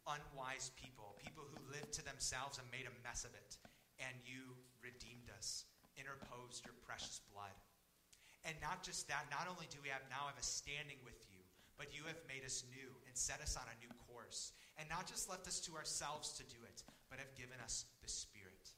unwise 0.06 0.70
people, 0.78 1.18
people 1.18 1.42
who 1.42 1.58
lived 1.74 1.90
to 1.90 2.04
themselves 2.06 2.62
and 2.62 2.66
made 2.70 2.86
a 2.86 2.94
mess 3.02 3.26
of 3.26 3.34
it, 3.34 3.58
and 3.98 4.14
you 4.22 4.54
redeemed 4.78 5.34
us, 5.34 5.66
interposed 5.98 6.62
your 6.62 6.78
precious 6.86 7.18
blood. 7.34 7.50
And 8.46 8.54
not 8.62 8.86
just 8.86 9.10
that, 9.10 9.26
not 9.26 9.50
only 9.50 9.66
do 9.74 9.82
we 9.82 9.90
have 9.90 10.06
now 10.06 10.30
have 10.30 10.38
a 10.38 10.46
standing 10.46 11.02
with 11.02 11.18
you, 11.26 11.42
but 11.74 11.90
you 11.90 12.06
have 12.06 12.22
made 12.30 12.46
us 12.46 12.62
new 12.70 12.94
and 13.04 13.12
set 13.18 13.42
us 13.42 13.58
on 13.58 13.66
a 13.66 13.80
new 13.82 13.90
course. 14.06 14.54
And 14.78 14.86
not 14.86 15.10
just 15.10 15.26
left 15.26 15.50
us 15.50 15.58
to 15.66 15.74
ourselves 15.74 16.30
to 16.38 16.46
do 16.46 16.62
it, 16.62 16.86
but 17.10 17.18
have 17.18 17.34
given 17.34 17.58
us 17.58 17.90
the 18.00 18.08
Spirit. 18.08 18.70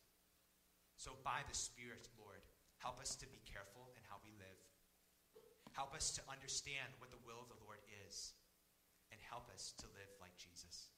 So 0.96 1.20
by 1.20 1.44
the 1.46 1.54
Spirit, 1.54 2.08
Lord, 2.16 2.40
help 2.80 2.96
us 2.96 3.14
to 3.20 3.28
be 3.28 3.44
careful 3.44 3.92
in 3.94 4.02
how 4.08 4.18
we 4.24 4.32
live. 4.40 4.58
Help 5.76 5.94
us 5.94 6.10
to 6.16 6.24
understand 6.32 6.90
what 6.96 7.12
the 7.12 7.22
will 7.22 7.44
of 7.44 7.52
the 7.52 7.62
Lord 7.62 7.78
is. 8.08 8.34
And 9.12 9.20
help 9.20 9.52
us 9.52 9.76
to 9.78 9.86
live 9.94 10.10
like 10.18 10.34
Jesus. 10.40 10.88